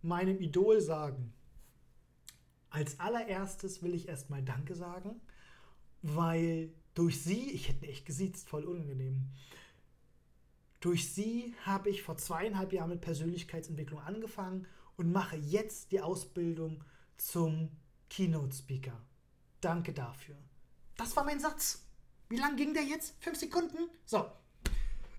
[0.00, 1.34] meinem Idol sagen,
[2.70, 5.20] als allererstes will ich erstmal Danke sagen,
[6.02, 9.32] weil durch sie, ich hätte echt gesiezt, voll unangenehm.
[10.78, 16.84] Durch sie habe ich vor zweieinhalb Jahren mit Persönlichkeitsentwicklung angefangen und mache jetzt die Ausbildung
[17.16, 17.72] zum
[18.08, 19.04] Keynote Speaker.
[19.60, 20.36] Danke dafür.
[20.96, 21.84] Das war mein Satz.
[22.28, 23.20] Wie lang ging der jetzt?
[23.20, 23.90] Fünf Sekunden?
[24.04, 24.30] So,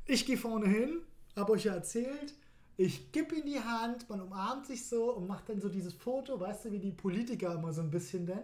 [0.07, 1.01] ich gehe vorne hin,
[1.35, 2.33] habe euch ja erzählt,
[2.77, 6.39] ich gebe ihm die Hand, man umarmt sich so und macht dann so dieses Foto,
[6.39, 8.43] weißt du, wie die Politiker immer so ein bisschen denn.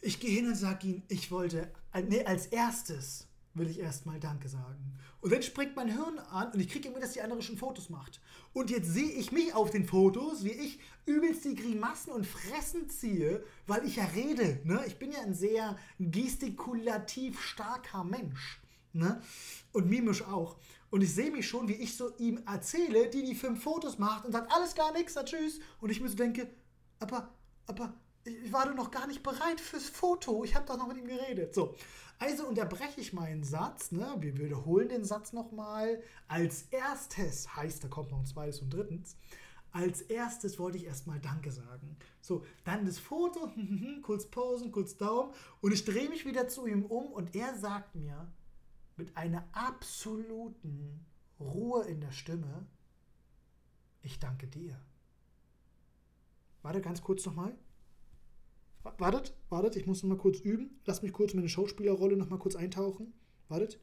[0.00, 1.70] Ich gehe hin und sage ihm, ich wollte,
[2.08, 4.98] nee, als erstes will ich erstmal Danke sagen.
[5.20, 7.90] Und dann springt mein Hirn an und ich kriege immer, dass die andere schon Fotos
[7.90, 8.20] macht.
[8.52, 12.88] Und jetzt sehe ich mich auf den Fotos, wie ich übelst die Grimassen und Fressen
[12.88, 14.60] ziehe, weil ich ja rede.
[14.64, 14.82] Ne?
[14.86, 18.59] Ich bin ja ein sehr gestikulativ starker Mensch.
[18.92, 19.20] Ne?
[19.72, 20.56] Und mimisch auch.
[20.90, 24.24] Und ich sehe mich schon, wie ich so ihm erzähle, die die fünf Fotos macht
[24.24, 25.60] und sagt, alles gar nichts, tschüss.
[25.80, 26.48] Und ich mir so denke,
[26.98, 27.32] aber,
[27.66, 30.44] aber, ich war doch noch gar nicht bereit fürs Foto.
[30.44, 31.54] Ich habe doch noch mit ihm geredet.
[31.54, 31.74] So,
[32.18, 33.92] also unterbreche ich meinen Satz.
[33.92, 34.14] Ne?
[34.18, 36.02] Wir wiederholen den Satz nochmal.
[36.28, 39.16] Als erstes heißt, da kommt noch ein zweites und drittens.
[39.72, 41.96] Als erstes wollte ich erstmal Danke sagen.
[42.20, 43.50] So, dann das Foto,
[44.02, 45.32] kurz posen, kurz Daumen.
[45.60, 48.30] Und ich drehe mich wieder zu ihm um und er sagt mir,
[49.00, 51.06] mit einer absoluten
[51.40, 52.66] Ruhe in der Stimme,
[54.02, 54.78] ich danke dir.
[56.60, 57.56] Warte ganz kurz nochmal.
[58.82, 60.78] Wartet, wartet, ich muss nochmal kurz üben.
[60.84, 63.14] Lass mich kurz in meine Schauspielerrolle nochmal kurz eintauchen.
[63.48, 63.80] Wartet.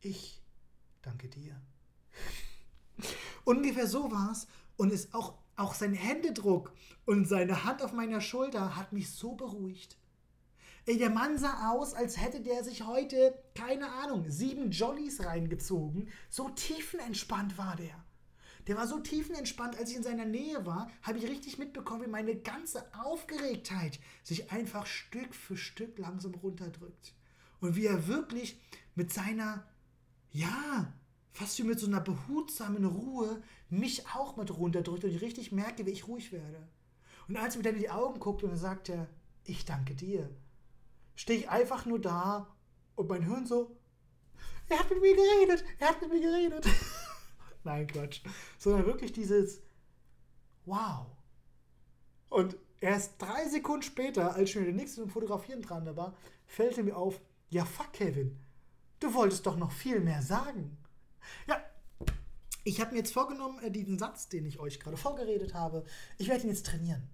[0.00, 0.42] Ich
[1.02, 1.60] danke dir.
[3.44, 4.46] Ungefähr so war es.
[4.78, 6.72] Und ist auch, auch sein Händedruck
[7.04, 9.98] und seine Hand auf meiner Schulter hat mich so beruhigt.
[10.86, 16.08] Ey, der Mann sah aus, als hätte der sich heute, keine Ahnung, sieben Jollies reingezogen.
[16.30, 18.04] So tiefenentspannt war der.
[18.66, 22.10] Der war so tiefenentspannt, als ich in seiner Nähe war, habe ich richtig mitbekommen, wie
[22.10, 27.14] meine ganze Aufgeregtheit sich einfach Stück für Stück langsam runterdrückt.
[27.60, 28.58] Und wie er wirklich
[28.94, 29.66] mit seiner,
[30.32, 30.92] ja,
[31.32, 35.86] fast wie mit so einer behutsamen Ruhe mich auch mit runterdrückt und ich richtig merke,
[35.86, 36.68] wie ich ruhig werde.
[37.28, 39.08] Und als er mir dann in die Augen guckt und er,
[39.44, 40.28] ich danke dir,
[41.20, 42.48] stehe ich einfach nur da
[42.94, 43.76] und mein Hirn so,
[44.70, 46.66] er hat mit mir geredet, er hat mit mir geredet.
[47.64, 48.22] Nein, Quatsch.
[48.56, 49.60] Sondern wirklich dieses
[50.64, 51.08] Wow.
[52.30, 56.96] Und erst drei Sekunden später, als schon der nächste zum Fotografieren dran war, fällt mir
[56.96, 58.38] auf, ja fuck Kevin,
[58.98, 60.78] du wolltest doch noch viel mehr sagen.
[61.46, 61.62] Ja,
[62.64, 65.84] ich habe mir jetzt vorgenommen, äh, diesen Satz, den ich euch gerade vorgeredet habe,
[66.16, 67.10] ich werde ihn jetzt trainieren.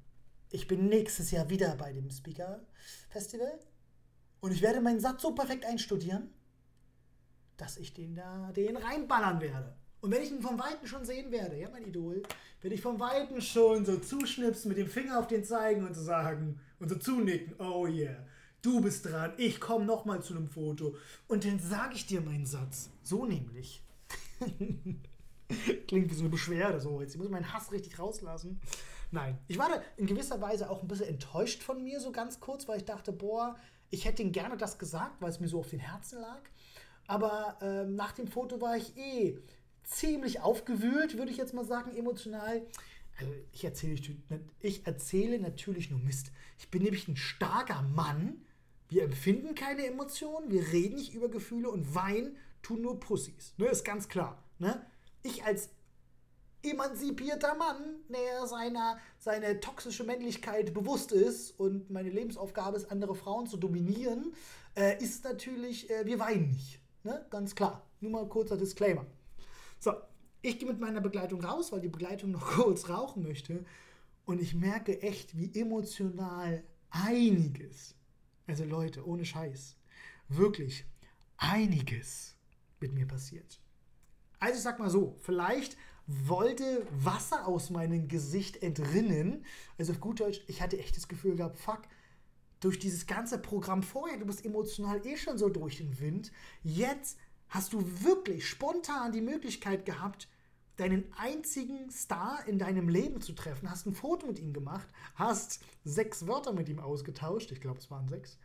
[0.50, 2.64] Ich bin nächstes Jahr wieder bei dem Speaker
[3.08, 3.58] Festival
[4.40, 6.30] und ich werde meinen Satz so perfekt einstudieren,
[7.56, 9.74] dass ich den da den reinballern werde.
[10.00, 12.22] Und wenn ich ihn vom Weiten schon sehen werde, ja, mein Idol,
[12.60, 16.02] werde ich vom Weiten schon so zuschnipsen, mit dem Finger auf den zeigen und so
[16.02, 18.24] sagen und so zunicken, oh yeah,
[18.62, 20.96] du bist dran, ich komme nochmal zu einem Foto.
[21.28, 22.90] Und dann sage ich dir meinen Satz.
[23.02, 23.82] So nämlich.
[25.88, 27.00] Klingt wie so eine Beschwerde, so.
[27.00, 28.60] Jetzt muss ich meinen Hass richtig rauslassen.
[29.12, 32.40] Nein, ich war da in gewisser Weise auch ein bisschen enttäuscht von mir, so ganz
[32.40, 33.56] kurz, weil ich dachte, boah,
[33.90, 36.40] ich hätte ihm gerne das gesagt, weil es mir so auf den Herzen lag.
[37.06, 39.38] Aber ähm, nach dem Foto war ich eh
[39.84, 42.66] ziemlich aufgewühlt, würde ich jetzt mal sagen, emotional.
[43.18, 43.96] Also ich erzähle,
[44.60, 46.32] ich erzähle natürlich nur Mist.
[46.58, 48.44] Ich bin nämlich ein starker Mann.
[48.88, 53.54] Wir empfinden keine Emotionen, wir reden nicht über Gefühle und weinen tun nur Pussys.
[53.56, 54.42] Ne, ist ganz klar.
[54.58, 54.84] Ne?
[55.22, 55.70] Ich als
[56.70, 63.46] emanzipierter Mann, der seiner, seine toxische Männlichkeit bewusst ist und meine Lebensaufgabe ist, andere Frauen
[63.46, 64.34] zu dominieren,
[64.76, 66.80] äh, ist natürlich, äh, wir weinen nicht.
[67.02, 67.24] Ne?
[67.30, 67.86] Ganz klar.
[68.00, 69.06] Nur mal kurzer Disclaimer.
[69.78, 69.92] So,
[70.42, 73.64] ich gehe mit meiner Begleitung raus, weil die Begleitung noch kurz rauchen möchte.
[74.24, 77.94] Und ich merke echt, wie emotional einiges,
[78.46, 79.76] also Leute, ohne Scheiß,
[80.28, 80.84] wirklich
[81.36, 82.34] einiges
[82.80, 83.60] mit mir passiert.
[84.38, 85.76] Also ich sag mal so, vielleicht
[86.06, 89.44] wollte Wasser aus meinem Gesicht entrinnen.
[89.78, 91.82] Also auf gut Deutsch, ich hatte echt das Gefühl gehabt, fuck,
[92.60, 96.32] durch dieses ganze Programm vorher, du bist emotional eh schon so durch den Wind.
[96.62, 100.28] Jetzt hast du wirklich spontan die Möglichkeit gehabt,
[100.76, 105.60] deinen einzigen Star in deinem Leben zu treffen, hast ein Foto mit ihm gemacht, hast
[105.84, 108.38] sechs Wörter mit ihm ausgetauscht, ich glaube es waren sechs.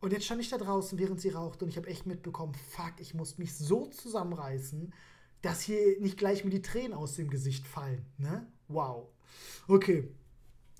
[0.00, 2.94] Und jetzt stand ich da draußen, während sie raucht und ich habe echt mitbekommen, fuck,
[2.98, 4.92] ich muss mich so zusammenreißen,
[5.42, 8.06] dass hier nicht gleich mir die Tränen aus dem Gesicht fallen.
[8.18, 8.46] Ne?
[8.68, 9.08] Wow.
[9.68, 10.08] Okay.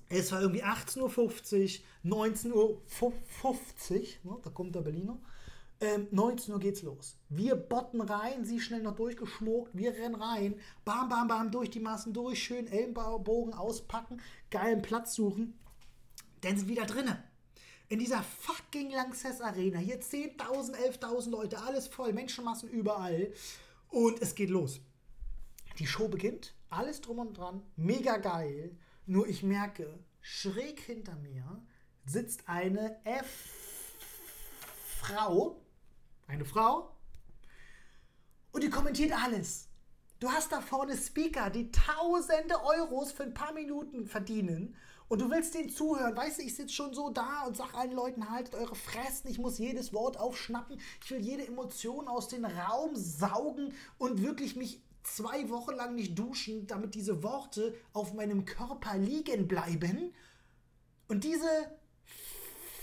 [0.09, 4.39] Es war irgendwie 18.50 Uhr, 19.50 Uhr, ne?
[4.43, 5.19] da kommt der Berliner.
[5.81, 7.17] Ähm, 19 Uhr geht's los.
[7.29, 11.79] Wir botten rein, sie schnell noch durchgeschmuckt, wir rennen rein, bam, bam, bam, durch die
[11.79, 15.59] Massen durch, schön Ellenbogen auspacken, geilen Platz suchen.
[16.41, 17.17] Dann sind wieder drinnen.
[17.89, 19.79] In dieser fucking Lanxess Arena.
[19.79, 23.33] Hier 10.000, 11.000 Leute, alles voll, Menschenmassen überall.
[23.93, 24.81] Und es geht los.
[25.77, 28.75] Die Show beginnt, alles drum und dran, mega geil.
[29.05, 31.61] Nur ich merke, schräg hinter mir
[32.03, 34.01] sitzt eine F-Frau,
[36.25, 36.97] eine Frau,
[38.51, 39.69] und die kommentiert alles.
[40.19, 44.75] Du hast da vorne Speaker, die tausende Euros für ein paar Minuten verdienen
[45.13, 46.17] und du willst denen zuhören.
[46.17, 49.37] Weißt du, ich sitze schon so da und sag allen Leuten, haltet eure Fressen, ich
[49.37, 54.81] muss jedes Wort aufschnappen, ich will jede Emotion aus dem Raum saugen und wirklich mich
[55.03, 60.15] zwei Wochen lang nicht duschen, damit diese Worte auf meinem Körper liegen bleiben.
[61.07, 61.45] Und diese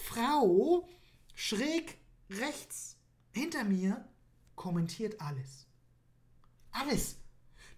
[0.05, 0.88] Frau
[1.35, 1.99] schräg
[2.31, 2.97] rechts
[3.33, 4.09] hinter mir
[4.55, 5.66] kommentiert alles.
[6.71, 7.19] Alles.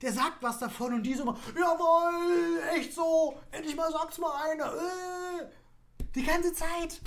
[0.03, 4.33] Der sagt was davon und die so mal, jawohl, echt so, endlich mal sag's mal
[4.51, 4.67] einer.
[4.67, 5.47] Äh.
[6.15, 7.01] Die ganze Zeit.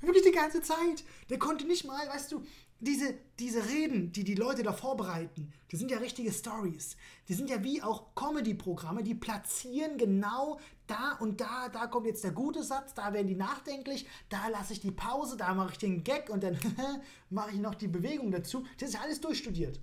[0.00, 1.04] Wirklich die ganze Zeit.
[1.28, 2.44] Der konnte nicht mal, weißt du,
[2.80, 6.96] diese, diese Reden, die die Leute da vorbereiten, die sind ja richtige Stories.
[7.28, 12.24] Die sind ja wie auch Comedy-Programme, die platzieren genau da und da, da kommt jetzt
[12.24, 15.78] der gute Satz, da werden die nachdenklich, da lasse ich die Pause, da mache ich
[15.78, 16.58] den Gag und dann
[17.30, 18.64] mache ich noch die Bewegung dazu.
[18.78, 19.78] Das ist alles durchstudiert.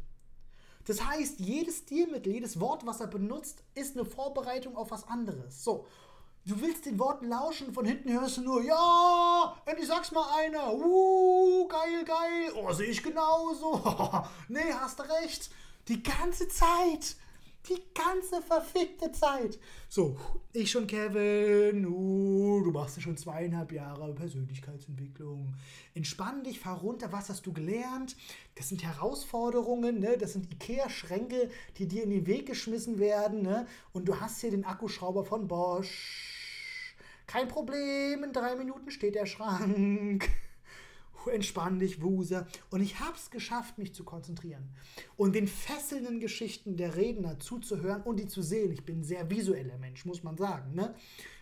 [0.88, 5.62] Das heißt, jedes Stilmittel, jedes Wort, was er benutzt, ist eine Vorbereitung auf was anderes.
[5.62, 5.86] So,
[6.46, 10.74] du willst den Worten lauschen, von hinten hörst du nur, ja, endlich sag's mal einer,
[10.74, 13.82] uh, geil, geil, oh, sehe ich genauso,
[14.48, 15.50] nee, hast recht.
[15.90, 17.18] Die ganze Zeit,
[17.70, 19.60] Die ganze verfickte Zeit.
[19.90, 20.18] So,
[20.54, 21.86] ich schon, Kevin.
[21.86, 25.54] Uh, du machst ja schon zweieinhalb Jahre Persönlichkeitsentwicklung.
[25.94, 27.12] Entspann dich, fahr runter.
[27.12, 28.16] Was hast du gelernt?
[28.56, 30.18] Das sind Herausforderungen, ne?
[30.18, 33.68] Das sind Ikea-Schränke, die dir in den Weg geschmissen werden, ne?
[33.92, 36.96] Und du hast hier den Akkuschrauber von Bosch.
[37.26, 40.30] Kein Problem, in drei Minuten steht der Schrank
[41.30, 42.48] entspann dich, Wuser.
[42.70, 44.70] Und ich habe es geschafft, mich zu konzentrieren
[45.16, 48.72] und den fesselnden Geschichten der Redner zuzuhören und die zu sehen.
[48.72, 50.74] Ich bin ein sehr visueller Mensch, muss man sagen.
[50.76, 50.96] Ne?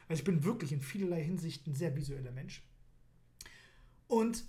[0.08, 2.64] Also ich bin wirklich in vielerlei Hinsicht ein sehr visueller Mensch.
[4.08, 4.46] Und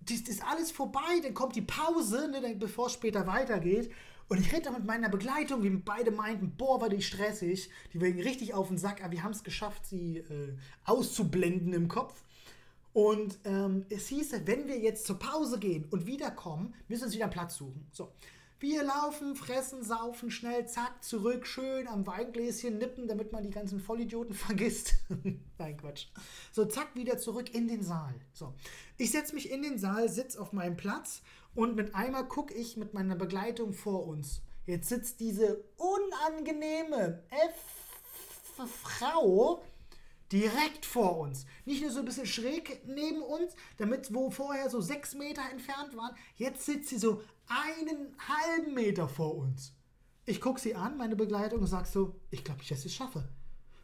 [0.00, 3.90] das ist alles vorbei, dann kommt die Pause, ne, bevor es später weitergeht.
[4.28, 7.70] Und ich rede da mit meiner Begleitung, wie beide meinten, boah, war die stressig.
[7.92, 11.86] Die wegen richtig auf den Sack, aber wir haben es geschafft, sie äh, auszublenden im
[11.86, 12.25] Kopf.
[12.96, 17.14] Und ähm, es hieße, wenn wir jetzt zur Pause gehen und wiederkommen, müssen wir uns
[17.14, 17.86] wieder einen Platz suchen.
[17.92, 18.10] So.
[18.58, 23.80] Wir laufen, fressen, saufen, schnell, zack, zurück, schön am Weingläschen nippen, damit man die ganzen
[23.80, 24.94] Vollidioten vergisst.
[25.58, 26.06] Nein, Quatsch.
[26.52, 28.14] So, zack, wieder zurück in den Saal.
[28.32, 28.54] So.
[28.96, 31.20] Ich setze mich in den Saal, sitze auf meinem Platz
[31.54, 34.40] und mit einmal gucke ich mit meiner Begleitung vor uns.
[34.64, 39.62] Jetzt sitzt diese unangenehme F Frau
[40.32, 41.46] direkt vor uns.
[41.64, 45.96] Nicht nur so ein bisschen schräg neben uns, damit wo vorher so sechs Meter entfernt
[45.96, 49.72] waren, jetzt sitzt sie so einen halben Meter vor uns.
[50.24, 52.94] Ich gucke sie an, meine Begleitung, und sage so, ich glaube nicht, dass ich es
[52.94, 53.28] schaffe.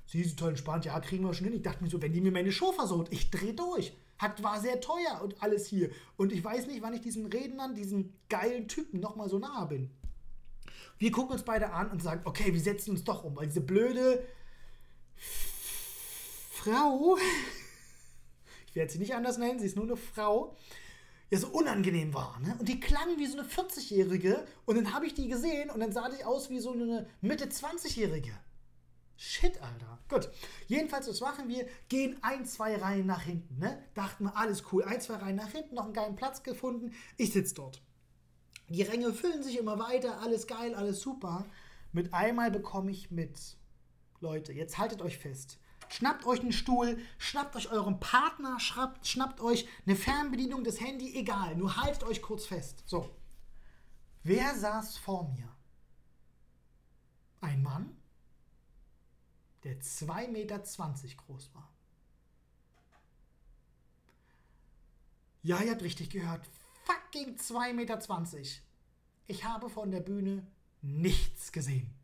[0.07, 1.57] Sie ist toll entspannt, ja, kriegen wir schon hin.
[1.57, 3.97] Ich dachte mir so, wenn die mir meine Show versucht, ich drehe durch.
[4.19, 5.91] Hat, war sehr teuer und alles hier.
[6.17, 9.91] Und ich weiß nicht, wann ich diesen Rednern, diesen geilen Typen nochmal so nahe bin.
[10.99, 13.61] Wir gucken uns beide an und sagen, okay, wir setzen uns doch um, weil diese
[13.61, 14.25] blöde
[16.63, 17.19] Frau,
[18.67, 20.57] ich werde sie nicht anders nennen, sie ist nur eine Frau,
[21.31, 22.39] ja so unangenehm war.
[22.41, 22.55] Ne?
[22.59, 25.93] Und die klang wie so eine 40-Jährige und dann habe ich die gesehen und dann
[25.93, 28.33] sah die aus wie so eine Mitte 20-Jährige.
[29.17, 29.99] Shit, Alter.
[30.09, 30.31] Gut.
[30.69, 31.67] Jedenfalls, was machen wir?
[31.89, 33.59] Gehen ein, zwei Reihen nach hinten.
[33.59, 33.83] Ne?
[33.95, 34.85] Dachten wir, alles cool.
[34.85, 36.93] Ein, zwei Reihen nach hinten, noch einen geilen Platz gefunden.
[37.17, 37.83] Ich sitze dort.
[38.69, 41.45] Die Ränge füllen sich immer weiter, alles geil, alles super.
[41.93, 43.57] Mit einmal bekomme ich mit.
[44.21, 45.59] Leute, jetzt haltet euch fest.
[45.93, 51.15] Schnappt euch einen Stuhl, schnappt euch euren Partner, schnappt, schnappt euch eine Fernbedienung, das Handy,
[51.15, 51.55] egal.
[51.55, 52.83] Nur haltet euch kurz fest.
[52.87, 53.15] So.
[54.23, 55.55] Wer saß vor mir?
[57.43, 57.95] Ein Mann,
[59.65, 61.71] der 2,20 Meter groß war.
[65.43, 66.49] Ja, ihr habt richtig gehört.
[66.85, 68.01] Fucking 2,20 Meter.
[69.27, 70.47] Ich habe von der Bühne
[70.81, 71.95] nichts gesehen.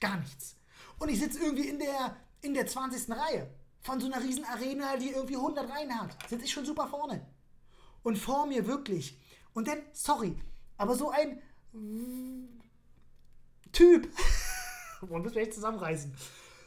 [0.00, 0.56] Gar nichts.
[0.98, 3.10] Und ich sitze irgendwie in der in der 20.
[3.10, 6.16] Reihe von so einer riesen Arena, die irgendwie 100 Reihen hat.
[6.28, 7.24] Sitze ich schon super vorne.
[8.02, 9.18] Und vor mir wirklich.
[9.54, 10.36] Und dann, sorry,
[10.76, 11.42] aber so ein
[13.72, 14.08] Typ.
[15.00, 16.14] Wollen wir vielleicht zusammenreißen.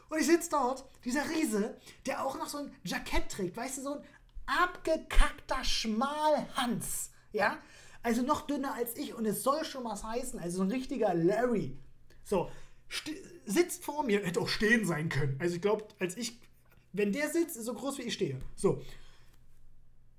[0.09, 3.81] Und ich sitze dort, dieser Riese, der auch noch so ein Jackett trägt, weißt du,
[3.81, 4.03] so ein
[4.45, 7.11] abgekackter Schmalhans.
[7.31, 7.57] Ja?
[8.01, 10.39] Also noch dünner als ich und es soll schon was heißen.
[10.39, 11.77] Also so ein richtiger Larry.
[12.23, 12.49] So,
[13.45, 15.35] sitzt vor mir, hätte auch stehen sein können.
[15.39, 16.39] Also ich glaube, als ich,
[16.93, 18.39] wenn der sitzt, so groß wie ich stehe.
[18.55, 18.81] So.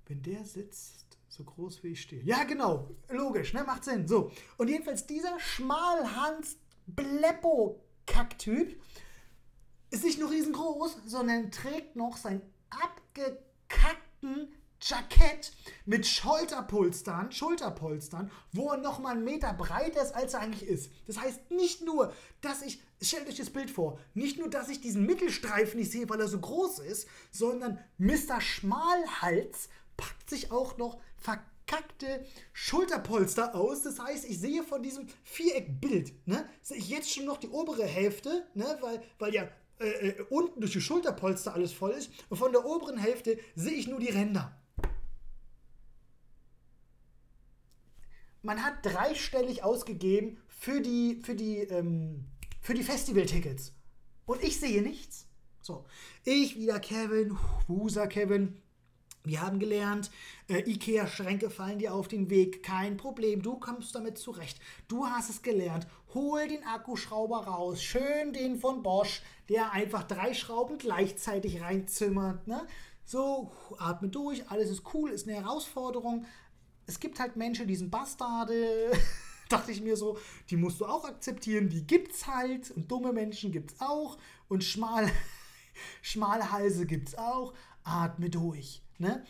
[0.06, 2.22] Wenn der sitzt, so groß wie ich stehe.
[2.22, 2.90] Ja, genau.
[3.09, 3.64] Logisch, ne?
[3.64, 4.06] Macht Sinn.
[4.09, 4.33] So.
[4.56, 6.56] Und jedenfalls dieser Schmalhans
[6.87, 8.80] Bleppo-Kacktyp
[9.90, 14.52] ist nicht nur riesengroß, sondern trägt noch seinen abgekackten
[14.83, 15.53] Jackett
[15.85, 20.90] mit Schulterpolstern, Schulterpolstern, wo er nochmal einen Meter breiter ist, als er eigentlich ist.
[21.07, 24.81] Das heißt nicht nur, dass ich, stellt euch das Bild vor, nicht nur, dass ich
[24.81, 28.40] diesen Mittelstreifen nicht sehe, weil er so groß ist, sondern Mr.
[28.40, 33.83] Schmalhals packt sich auch noch verkackte Schulterpolster aus.
[33.83, 37.85] Das heißt, ich sehe von diesem Viereckbild, ne, sehe ich jetzt schon noch die obere
[37.85, 39.47] Hälfte, ne, weil, weil ja
[39.79, 42.11] äh, äh unten durch die Schulterpolster alles voll ist.
[42.31, 44.57] Und von der oberen Hälfte sehe ich nur die Ränder.
[48.42, 52.24] Man hat dreistellig ausgegeben für die, für die, ähm,
[52.61, 53.72] für die Festivaltickets.
[54.26, 55.26] Und ich sehe nichts.
[55.62, 55.85] So,
[56.24, 58.61] ich wieder Kevin, Wuser Kevin.
[59.24, 60.11] Wir haben gelernt,
[60.48, 62.62] äh, Ikea-Schränke fallen dir auf den Weg.
[62.62, 64.58] Kein Problem, du kommst damit zurecht.
[64.88, 65.87] Du hast es gelernt.
[66.15, 67.83] Hol den Akkuschrauber raus.
[67.83, 72.46] Schön den von Bosch, der einfach drei Schrauben gleichzeitig reinzimmert.
[72.46, 72.67] Ne?
[73.04, 76.25] So, atme durch, alles ist cool, ist eine Herausforderung
[76.91, 78.91] es gibt halt Menschen, die sind Bastarde.
[79.49, 80.19] dachte ich mir so,
[80.49, 82.71] die musst du auch akzeptieren, die gibt's halt.
[82.73, 84.19] Und dumme Menschen gibt's auch.
[84.49, 85.11] Und schmal,
[86.53, 87.55] Halse gibt's auch.
[87.85, 88.83] Atme durch.
[88.99, 89.25] Ne?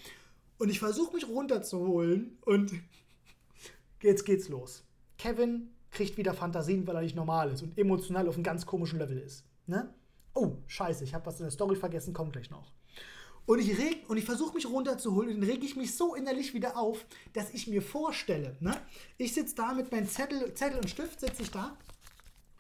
[0.59, 2.73] Und ich versuche mich runterzuholen und
[4.03, 4.85] jetzt geht's los.
[5.19, 8.99] Kevin kriegt wieder Fantasien, weil er nicht normal ist und emotional auf einem ganz komischen
[8.99, 9.45] Level ist.
[9.67, 9.93] Ne?
[10.35, 12.73] Oh, scheiße, ich habe was in der Story vergessen, kommt gleich noch.
[13.51, 17.05] Und ich, ich versuche mich runterzuholen und dann rege ich mich so innerlich wieder auf,
[17.32, 18.80] dass ich mir vorstelle, ne?
[19.18, 21.76] ich sitze da mit meinem Zettel, Zettel und Stift, sitze ich da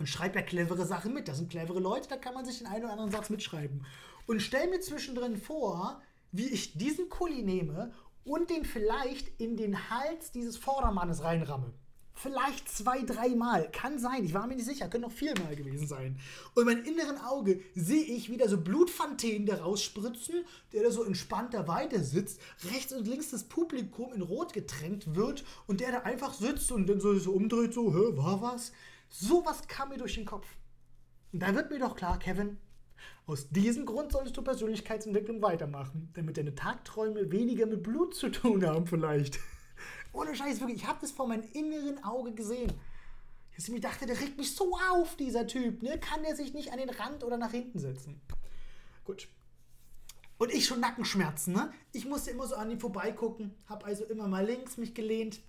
[0.00, 1.28] und schreibe ja clevere Sachen mit.
[1.28, 3.86] Das sind clevere Leute, da kann man sich den einen oder anderen Satz mitschreiben.
[4.26, 7.92] Und stelle mir zwischendrin vor, wie ich diesen Kuli nehme
[8.24, 11.72] und den vielleicht in den Hals dieses Vordermannes reinramme.
[12.14, 13.70] Vielleicht zwei, dreimal.
[13.70, 14.24] Kann sein.
[14.24, 14.88] Ich war mir nicht sicher.
[14.88, 16.18] Könnte noch viermal gewesen sein.
[16.54, 21.02] Und in meinem inneren Auge sehe ich wieder so Blutfontänen da rausspritzen, der da so
[21.04, 22.40] entspannt da weiter sitzt.
[22.72, 26.86] Rechts und links das Publikum in Rot getränkt wird und der da einfach sitzt und
[26.88, 28.72] dann so, so umdreht, so, hä, war was?
[29.08, 30.46] Sowas kam mir durch den Kopf.
[31.32, 32.58] Und da wird mir doch klar, Kevin,
[33.26, 38.66] aus diesem Grund solltest du Persönlichkeitsentwicklung weitermachen, damit deine Tagträume weniger mit Blut zu tun
[38.66, 39.38] haben vielleicht.
[40.12, 42.72] Ohne Scheiß, wirklich, ich habe das vor meinem inneren Auge gesehen.
[43.54, 45.82] Dass ich mir dachte, der regt mich so auf, dieser Typ.
[45.82, 45.98] Ne?
[45.98, 48.20] Kann der sich nicht an den Rand oder nach hinten setzen?
[49.04, 49.28] Gut.
[50.38, 51.70] Und ich schon Nackenschmerzen, ne?
[51.92, 55.40] Ich musste immer so an ihm vorbeigucken, habe also immer mal links mich gelehnt,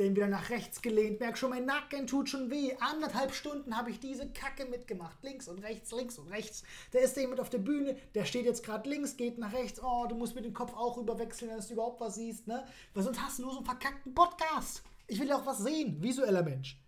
[0.00, 2.74] dann wieder nach rechts gelehnt, merk schon, mein Nacken tut schon weh.
[2.80, 5.22] Anderthalb Stunden habe ich diese Kacke mitgemacht.
[5.22, 6.62] Links und rechts, links und rechts.
[6.92, 9.80] Da ist jemand auf der Bühne, der steht jetzt gerade links, geht nach rechts.
[9.82, 12.64] Oh, du musst mit dem Kopf auch rüberwechseln, dass du überhaupt was siehst, ne?
[12.94, 14.82] Weil sonst hast du nur so einen verkackten Podcast.
[15.06, 16.80] Ich will ja auch was sehen, visueller Mensch.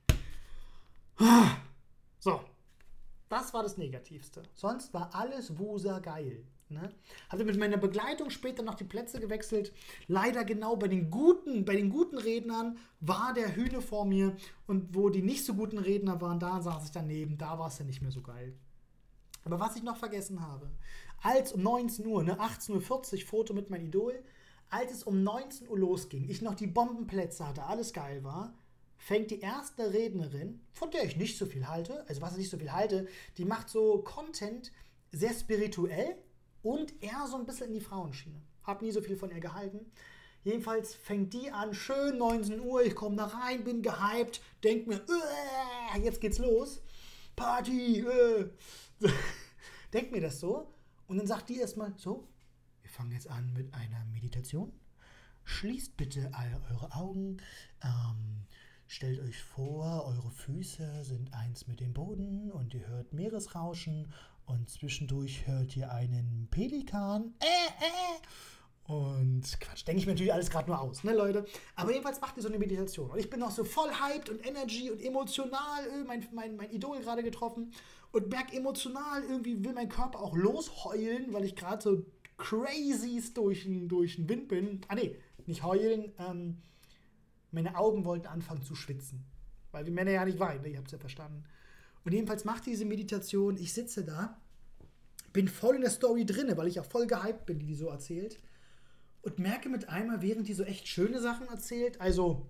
[2.18, 2.40] So,
[3.28, 4.42] das war das Negativste.
[4.54, 6.44] Sonst war alles wuser geil.
[6.72, 6.92] Ne?
[7.28, 9.72] Hatte mit meiner Begleitung später noch die Plätze gewechselt.
[10.08, 14.94] Leider genau bei den guten, bei den guten Rednern war der Hühne vor mir und
[14.94, 17.38] wo die nicht so guten Redner waren, da saß ich daneben.
[17.38, 18.54] Da war es ja nicht mehr so geil.
[19.44, 20.70] Aber was ich noch vergessen habe,
[21.22, 22.70] als um 19 Uhr, ne, 18.40
[23.14, 24.22] Uhr, Foto mit meinem Idol,
[24.70, 28.54] als es um 19 Uhr losging, ich noch die Bombenplätze hatte, alles geil war,
[28.96, 32.50] fängt die erste Rednerin, von der ich nicht so viel halte, also was ich nicht
[32.50, 34.72] so viel halte, die macht so Content
[35.10, 36.16] sehr spirituell,
[36.62, 38.40] und eher so ein bisschen in die Frauenschiene.
[38.64, 39.92] Hab nie so viel von ihr gehalten.
[40.44, 44.96] Jedenfalls fängt die an, schön 19 Uhr, ich komme da rein, bin gehypt, denk mir,
[44.96, 46.82] äh, jetzt geht's los.
[47.36, 48.50] Party, äh.
[49.92, 50.74] denk mir das so.
[51.06, 52.28] Und dann sagt die erstmal so,
[52.80, 54.72] wir fangen jetzt an mit einer Meditation.
[55.44, 57.38] Schließt bitte all eure Augen.
[57.82, 58.46] Ähm,
[58.86, 64.12] stellt euch vor, eure Füße sind eins mit dem Boden und ihr hört Meeresrauschen
[64.46, 67.34] und zwischendurch hört ihr einen Pelikan.
[67.40, 68.92] Äh, äh.
[68.92, 71.46] Und Quatsch, denke ich mir natürlich alles gerade nur aus, ne, Leute?
[71.76, 73.10] Aber jedenfalls macht ihr so eine Meditation.
[73.10, 76.70] Und ich bin noch so voll hyped und Energy und emotional, äh, mein, mein, mein
[76.70, 77.72] Idol gerade getroffen.
[78.10, 82.04] Und merke emotional, irgendwie will mein Körper auch losheulen, weil ich gerade so
[82.36, 84.80] crazies durch den durch Wind bin.
[84.88, 85.16] Ah, nee,
[85.46, 86.12] nicht heulen.
[86.18, 86.60] Ähm,
[87.52, 89.24] meine Augen wollten anfangen zu schwitzen.
[89.70, 90.68] Weil wir Männer ja nicht weinen, ne?
[90.68, 91.44] ihr habt es ja verstanden.
[92.04, 94.40] Und jedenfalls macht diese Meditation, ich sitze da,
[95.32, 97.88] bin voll in der Story drinne, weil ich ja voll gehypt bin, die die so
[97.88, 98.38] erzählt.
[99.22, 102.46] Und merke mit einmal, während die so echt schöne Sachen erzählt, also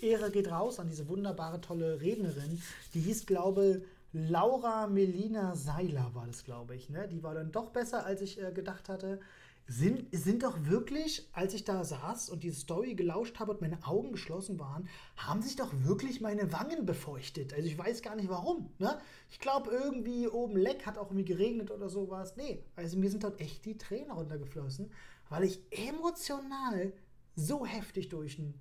[0.00, 2.60] Ehre geht raus an diese wunderbare, tolle Rednerin,
[2.94, 6.88] die hieß, glaube Laura Melina Seiler war das, glaube ich.
[6.88, 7.06] Ne?
[7.08, 9.20] Die war dann doch besser, als ich äh, gedacht hatte
[9.68, 13.84] sind, sind doch wirklich, als ich da saß und diese Story gelauscht habe und meine
[13.84, 17.52] Augen geschlossen waren, haben sich doch wirklich meine Wangen befeuchtet.
[17.52, 18.70] Also ich weiß gar nicht warum.
[18.78, 18.98] Ne?
[19.28, 22.36] Ich glaube, irgendwie oben leck hat auch irgendwie geregnet oder sowas.
[22.36, 24.92] Nee, also mir sind dort echt die Tränen runtergeflossen,
[25.28, 26.92] weil ich emotional
[27.34, 28.54] so heftig durch den,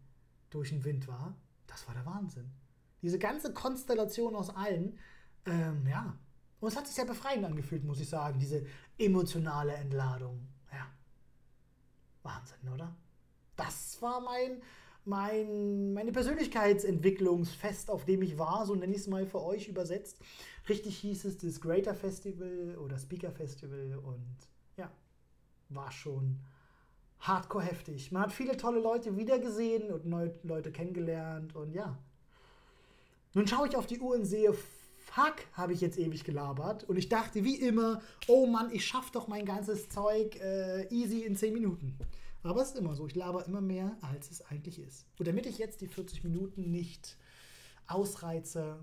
[0.49, 1.37] durch den Wind war.
[1.67, 2.49] Das war der Wahnsinn.
[3.03, 4.97] Diese ganze Konstellation aus allen,
[5.45, 6.17] ähm, ja.
[6.59, 8.65] Und es hat sich sehr befreiend angefühlt, muss ich sagen, diese
[8.97, 10.47] emotionale Entladung.
[12.25, 12.95] Wahnsinn, oder?
[13.55, 14.61] Das war mein,
[15.05, 20.19] mein, meine Persönlichkeitsentwicklungsfest, auf dem ich war, so nenne ich es mal für euch übersetzt.
[20.67, 24.35] Richtig hieß es das Greater Festival oder Speaker Festival und
[24.77, 24.91] ja,
[25.69, 26.39] war schon
[27.19, 28.11] hardcore heftig.
[28.11, 31.97] Man hat viele tolle Leute wiedergesehen und neue Leute kennengelernt und ja.
[33.33, 34.53] Nun schaue ich auf die Uhr und sehe,
[35.05, 36.83] fuck, habe ich jetzt ewig gelabert.
[36.83, 41.21] Und ich dachte wie immer, oh Mann, ich schaffe doch mein ganzes Zeug äh, easy
[41.21, 41.97] in 10 Minuten.
[42.43, 45.07] Aber es ist immer so, ich laber immer mehr, als es eigentlich ist.
[45.17, 47.17] Und damit ich jetzt die 40 Minuten nicht
[47.87, 48.77] ausreize,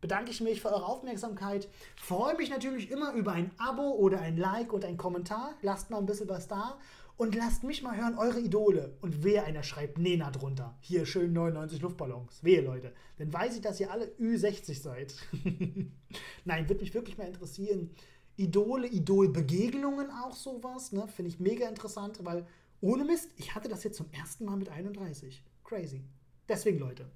[0.00, 1.68] bedanke ich mich für eure Aufmerksamkeit.
[1.96, 5.54] Freue mich natürlich immer über ein Abo oder ein Like und ein Kommentar.
[5.62, 6.78] Lasst mal ein bisschen was da.
[7.20, 8.96] Und lasst mich mal hören, eure Idole.
[9.02, 10.78] Und wer einer schreibt Nena drunter.
[10.80, 12.42] Hier schön 99 Luftballons.
[12.42, 12.94] Wehe, Leute.
[13.18, 15.14] Dann weiß ich, dass ihr alle Ü60 seid.
[16.46, 17.90] Nein, würde mich wirklich mal interessieren.
[18.36, 20.92] Idole, Idolbegegnungen auch sowas.
[20.92, 21.06] Ne?
[21.08, 22.46] Finde ich mega interessant, weil
[22.80, 25.44] ohne Mist, ich hatte das jetzt zum ersten Mal mit 31.
[25.62, 26.02] Crazy.
[26.48, 27.10] Deswegen, Leute,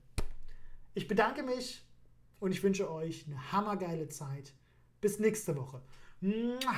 [0.93, 1.83] Ich bedanke mich
[2.41, 4.53] und ich wünsche euch eine hammergeile Zeit.
[5.01, 5.81] Bis nächste Woche.
[6.21, 6.75] Mua.